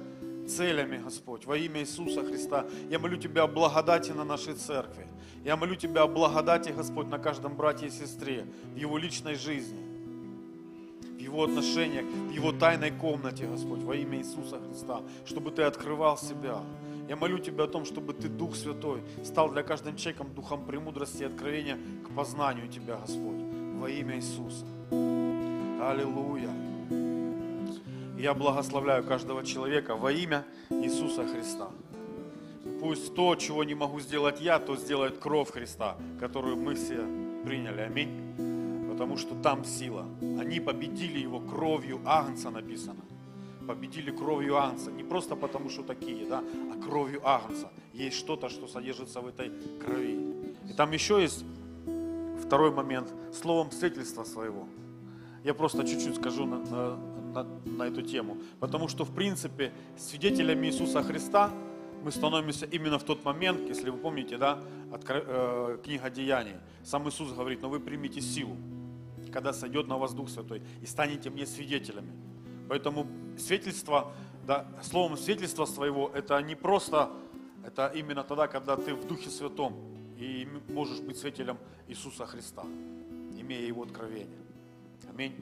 целями, 0.51 0.99
Господь, 0.99 1.47
во 1.47 1.57
имя 1.57 1.81
Иисуса 1.81 2.25
Христа. 2.25 2.67
Я 2.91 2.99
молю 2.99 3.17
Тебя 3.17 3.45
о 3.45 3.47
благодати 3.47 4.11
на 4.13 4.25
нашей 4.25 4.55
церкви. 4.55 5.07
Я 5.45 5.57
молю 5.57 5.77
Тебя 5.77 6.03
о 6.03 6.09
благодати, 6.09 6.71
Господь, 6.71 7.07
на 7.07 7.19
каждом 7.19 7.57
брате 7.57 7.87
и 7.87 7.91
сестре, 7.91 8.45
в 8.75 8.77
его 8.77 8.99
личной 8.99 9.37
жизни, 9.37 9.81
в 11.17 11.19
его 11.19 11.45
отношениях, 11.45 12.05
в 12.05 12.33
его 12.33 12.53
тайной 12.53 12.91
комнате, 12.91 13.47
Господь, 13.47 13.81
во 13.81 13.95
имя 13.95 14.19
Иисуса 14.19 14.61
Христа, 14.61 15.03
чтобы 15.25 15.51
Ты 15.51 15.63
открывал 15.63 16.19
себя. 16.19 16.61
Я 17.09 17.17
молю 17.17 17.39
Тебя 17.39 17.65
о 17.65 17.69
том, 17.69 17.85
чтобы 17.85 18.13
Ты, 18.13 18.29
Дух 18.29 18.55
Святой, 18.55 19.03
стал 19.25 19.51
для 19.51 19.63
каждым 19.63 19.97
человеком 19.97 20.35
духом 20.35 20.65
премудрости 20.67 21.23
и 21.23 21.27
откровения 21.27 21.79
к 22.05 22.15
познанию 22.15 22.69
Тебя, 22.69 22.99
Господь, 22.99 23.41
во 23.81 23.89
имя 23.89 24.17
Иисуса. 24.17 24.67
Аллилуйя. 24.91 26.51
Я 28.19 28.35
благословляю 28.35 29.05
каждого 29.05 29.45
человека 29.45 29.95
во 29.97 30.11
имя 30.13 30.45
Иисуса 30.69 31.27
Христа. 31.27 31.71
Пусть 32.81 33.15
то, 33.15 33.37
чего 33.37 33.63
не 33.65 33.75
могу 33.75 34.01
сделать 34.01 34.41
я, 34.41 34.59
то 34.59 34.77
сделает 34.77 35.19
кровь 35.19 35.51
Христа, 35.51 35.97
которую 36.19 36.57
мы 36.57 36.75
все 36.75 36.99
приняли. 37.45 37.83
Аминь. 37.83 38.91
Потому 38.91 39.17
что 39.17 39.35
там 39.37 39.65
сила. 39.65 40.07
Они 40.21 40.61
победили 40.61 41.21
его 41.21 41.41
кровью 41.41 42.01
Агнца 42.05 42.51
написано. 42.51 43.01
Победили 43.67 44.11
кровью 44.11 44.57
Агнца. 44.57 44.91
Не 44.91 45.05
просто 45.05 45.37
потому, 45.37 45.71
что 45.71 45.83
такие, 45.83 46.27
да, 46.27 46.43
а 46.73 46.83
кровью 46.83 47.21
Агнца. 47.25 47.71
Есть 47.93 48.17
что-то, 48.17 48.49
что 48.49 48.67
содержится 48.67 49.21
в 49.21 49.29
этой 49.29 49.53
крови. 49.85 50.19
И 50.69 50.73
там 50.73 50.91
еще 50.91 51.23
есть 51.23 51.45
второй 52.45 52.73
момент. 52.73 53.09
Словом 53.33 53.71
свидетельства 53.71 54.25
своего. 54.25 54.67
Я 55.45 55.55
просто 55.55 55.87
чуть-чуть 55.87 56.17
скажу 56.17 56.47
на, 56.47 56.59
на, 56.59 56.97
на, 57.35 57.47
на 57.65 57.83
эту 57.85 58.03
тему. 58.03 58.39
Потому 58.59 58.89
что, 58.89 59.05
в 59.05 59.15
принципе, 59.15 59.73
свидетелями 59.97 60.67
Иисуса 60.67 61.03
Христа 61.03 61.51
мы 62.03 62.11
становимся 62.11 62.67
именно 62.67 62.99
в 62.99 63.05
тот 63.05 63.25
момент, 63.25 63.61
если 63.69 63.91
вы 63.91 63.99
помните, 63.99 64.39
да, 64.39 64.63
от, 64.93 65.05
э, 65.09 65.79
книга 65.85 66.11
Деяний. 66.11 66.55
Сам 66.83 67.09
Иисус 67.09 67.33
говорит, 67.33 67.63
но 67.63 67.69
вы 67.69 67.81
примите 67.81 68.21
силу, 68.21 68.57
когда 69.33 69.53
сойдет 69.53 69.87
на 69.87 69.99
вас 69.99 70.15
Дух 70.15 70.31
Святой, 70.31 70.63
и 70.83 70.87
станете 70.87 71.31
мне 71.31 71.47
свидетелями. 71.47 72.13
Поэтому 72.69 73.07
свидетельство, 73.37 74.13
да, 74.47 74.67
словом 74.83 75.17
свидетельство 75.17 75.67
своего, 75.67 76.11
это 76.15 76.41
не 76.41 76.55
просто, 76.55 77.11
это 77.65 77.93
именно 77.95 78.25
тогда, 78.25 78.47
когда 78.47 78.77
ты 78.77 78.95
в 78.95 79.07
Духе 79.07 79.29
Святом 79.29 79.75
и 80.17 80.49
можешь 80.69 81.01
быть 81.01 81.19
свидетелем 81.19 81.59
Иисуса 81.89 82.27
Христа, 82.27 82.65
имея 83.37 83.67
Его 83.67 83.83
откровение. 83.83 84.39
Аминь. 85.21 85.37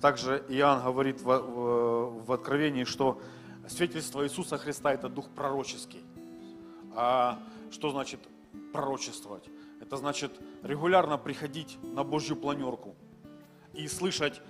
Также 0.00 0.42
Иоанн 0.48 0.82
говорит 0.82 1.20
в, 1.20 1.26
в, 1.26 2.24
в 2.24 2.32
Откровении, 2.32 2.84
что 2.84 3.20
свидетельство 3.68 4.24
Иисуса 4.24 4.56
Христа– 4.56 4.90
это 4.94 5.10
дух 5.10 5.28
пророческий. 5.28 6.02
А 6.94 7.38
что 7.70 7.90
значит 7.90 8.20
пророчествовать? 8.72 9.44
Это 9.82 9.98
значит 9.98 10.32
регулярно 10.62 11.18
приходить 11.18 11.76
на 11.82 12.04
Божью 12.04 12.36
планерку 12.36 12.94
и 13.74 13.86
слышать 13.86 14.40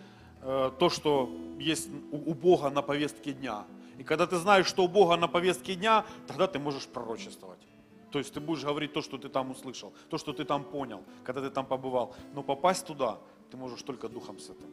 э, 0.43 0.71
то, 0.79 0.91
что 0.91 1.29
есть 1.59 1.89
у, 2.13 2.31
у 2.31 2.35
Бога 2.35 2.71
на 2.71 2.81
повестке 2.81 3.33
дня. 3.33 3.65
И 3.99 4.05
когда 4.05 4.29
ты 4.29 4.37
знаешь, 4.37 4.67
что 4.67 4.85
у 4.85 4.89
Бога 4.89 5.17
на 5.17 5.27
повестке 5.27 5.75
дня, 5.75 6.07
тогда 6.29 6.47
ты 6.47 6.61
можешь 6.61 6.87
пророчествовать. 6.87 7.67
То 8.13 8.21
есть 8.21 8.33
ты 8.33 8.39
будешь 8.39 8.63
говорить 8.63 8.93
то, 8.93 9.03
что 9.03 9.19
ты 9.19 9.29
там 9.29 9.51
услышал, 9.51 9.93
то, 10.09 10.19
что 10.19 10.33
ты 10.33 10.45
там 10.45 10.63
понял, 10.63 11.03
когда 11.25 11.41
ты 11.41 11.51
там 11.51 11.67
побывал. 11.67 12.15
Но 12.33 12.45
попасть 12.45 12.87
туда 12.87 13.19
ты 13.51 13.57
можешь 13.57 13.83
только 13.83 14.09
Духом 14.09 14.39
Святым. 14.39 14.71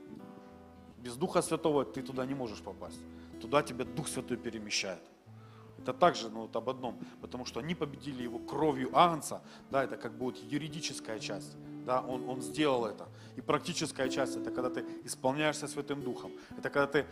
Без 0.97 1.15
Духа 1.15 1.41
Святого 1.41 1.85
ты 1.85 2.01
туда 2.01 2.25
не 2.25 2.33
можешь 2.33 2.61
попасть. 2.61 2.99
Туда 3.41 3.61
тебя 3.61 3.85
Дух 3.85 4.07
Святой 4.07 4.38
перемещает. 4.38 5.01
Это 5.77 5.93
также 5.93 6.29
ну, 6.29 6.41
вот 6.41 6.55
об 6.55 6.67
одном, 6.69 6.97
потому 7.21 7.45
что 7.45 7.59
они 7.59 7.75
победили 7.75 8.23
его 8.23 8.39
кровью 8.39 8.89
Агнца, 8.93 9.41
да, 9.69 9.83
это 9.83 9.97
как 9.97 10.17
бы 10.17 10.25
вот 10.25 10.38
юридическая 10.38 11.19
часть, 11.19 11.55
да, 11.85 12.01
он, 12.01 12.27
он 12.27 12.41
сделал 12.41 12.85
это. 12.85 13.07
И 13.35 13.41
практическая 13.41 14.09
часть, 14.09 14.35
это 14.35 14.49
когда 14.49 14.69
ты 14.71 14.83
исполняешься 15.03 15.67
Святым 15.67 16.01
Духом, 16.01 16.31
это 16.57 16.69
когда 16.71 16.88
ты 16.88 17.05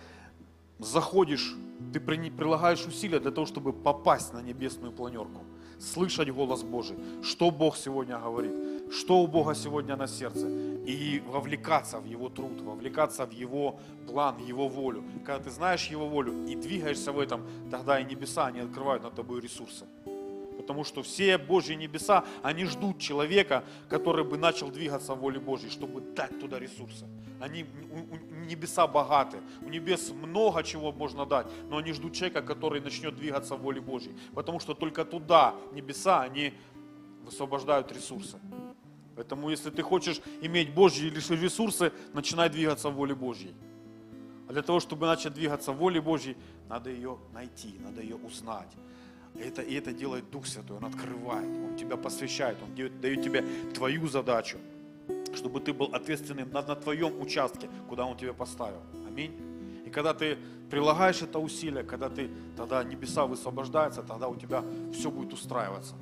заходишь, 0.80 1.56
ты 1.94 2.00
прилагаешь 2.00 2.86
усилия 2.88 3.20
для 3.20 3.32
того, 3.32 3.46
чтобы 3.46 3.74
попасть 3.74 4.34
на 4.34 4.42
небесную 4.42 4.92
планерку, 4.92 5.44
слышать 5.80 6.30
голос 6.32 6.64
Божий, 6.64 6.98
что 7.22 7.52
Бог 7.52 7.78
сегодня 7.78 8.18
говорит, 8.18 8.92
что 8.92 9.22
у 9.22 9.28
Бога 9.28 9.54
сегодня 9.56 9.96
на 9.96 10.08
сердце, 10.08 10.48
и 10.86 11.24
вовлекаться 11.26 12.00
в 12.00 12.06
Его 12.06 12.30
труд, 12.30 12.62
вовлекаться 12.62 13.26
в 13.26 13.32
Его 13.32 13.80
план, 14.08 14.36
в 14.36 14.46
Его 14.46 14.68
волю. 14.68 15.04
Когда 15.26 15.44
ты 15.44 15.50
знаешь 15.50 15.88
Его 15.88 16.08
волю 16.08 16.46
и 16.46 16.56
двигаешься 16.56 17.12
в 17.12 17.20
этом, 17.20 17.48
тогда 17.72 18.00
и 18.00 18.06
небеса, 18.06 18.48
они 18.48 18.60
открывают 18.60 19.04
над 19.04 19.16
тобой 19.16 19.42
ресурсы. 19.42 19.86
Потому 20.58 20.84
что 20.84 21.02
все 21.04 21.38
Божьи 21.38 21.74
небеса, 21.74 22.24
они 22.42 22.66
ждут 22.66 23.00
человека, 23.00 23.64
который 23.90 24.24
бы 24.24 24.38
начал 24.38 24.70
двигаться 24.70 25.14
в 25.14 25.20
воле 25.20 25.40
Божьей, 25.40 25.70
чтобы 25.70 26.02
дать 26.02 26.40
туда 26.40 26.60
ресурсы. 26.60 27.06
Они, 27.42 27.66
у, 27.92 28.16
у 28.16 28.46
небеса 28.46 28.88
богаты, 28.88 29.40
у 29.62 29.70
небес 29.70 30.12
много 30.12 30.64
чего 30.64 30.92
можно 30.92 31.26
дать, 31.26 31.48
но 31.70 31.78
они 31.78 31.92
ждут 31.92 32.14
человека, 32.14 32.42
который 32.42 32.82
начнет 32.82 33.16
двигаться 33.16 33.56
в 33.56 33.62
воле 33.62 33.82
Божьей. 33.82 34.16
Потому 34.34 34.60
что 34.60 34.74
только 34.74 35.04
туда 35.04 35.56
небеса, 35.74 36.22
они 36.22 36.54
высвобождают 37.26 37.92
ресурсы. 37.92 38.40
Поэтому, 39.16 39.50
если 39.50 39.70
ты 39.70 39.84
хочешь 39.84 40.22
иметь 40.42 40.74
Божьи 40.74 41.10
ресурсы, 41.10 41.92
начинай 42.14 42.50
двигаться 42.50 42.90
в 42.90 42.96
воле 42.96 43.14
Божьей. 43.14 43.54
А 44.48 44.54
для 44.54 44.62
того, 44.62 44.80
чтобы 44.80 45.06
начать 45.08 45.34
двигаться 45.34 45.72
в 45.72 45.78
воле 45.78 46.02
Божьей, 46.02 46.36
надо 46.70 46.90
ее 46.90 47.18
найти, 47.34 47.76
надо 47.80 48.02
ее 48.02 48.16
узнать. 48.16 48.72
Это, 49.36 49.62
и 49.62 49.74
это 49.76 49.94
делает 49.94 50.30
Дух 50.30 50.46
Святой, 50.46 50.78
Он 50.78 50.86
открывает, 50.86 51.46
Он 51.46 51.76
тебя 51.76 51.98
посвящает, 51.98 52.58
Он 52.62 52.76
дает, 52.76 53.00
дает 53.02 53.24
тебе 53.24 53.44
твою 53.74 54.08
задачу, 54.08 54.58
чтобы 55.36 55.60
ты 55.60 55.74
был 55.74 55.88
ответственным 55.94 56.52
на, 56.52 56.62
на 56.62 56.76
твоем 56.76 57.20
участке, 57.20 57.70
куда 57.90 58.06
Он 58.06 58.16
тебя 58.16 58.34
поставил. 58.34 58.82
Аминь. 59.08 59.32
И 59.86 59.90
когда 59.90 60.14
ты 60.14 60.38
прилагаешь 60.70 61.22
это 61.22 61.40
усилие, 61.40 61.84
когда 61.84 62.10
ты, 62.10 62.30
тогда 62.56 62.84
небеса 62.84 63.26
высвобождаются, 63.26 64.04
тогда 64.04 64.28
у 64.28 64.36
тебя 64.36 64.64
все 64.94 65.10
будет 65.10 65.34
устраиваться. 65.34 65.96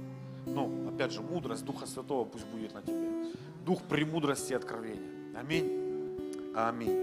Ну, 0.54 0.90
опять 0.90 1.12
же, 1.12 1.22
мудрость 1.22 1.66
Духа 1.66 1.86
Святого 1.86 2.26
пусть 2.26 2.46
будет 2.48 2.74
на 2.74 2.82
тебе. 2.82 3.32
Дух 3.66 3.82
премудрости 3.84 4.54
и 4.54 4.56
откровения. 4.56 5.10
Аминь. 5.36 5.82
Аминь. 6.56 7.02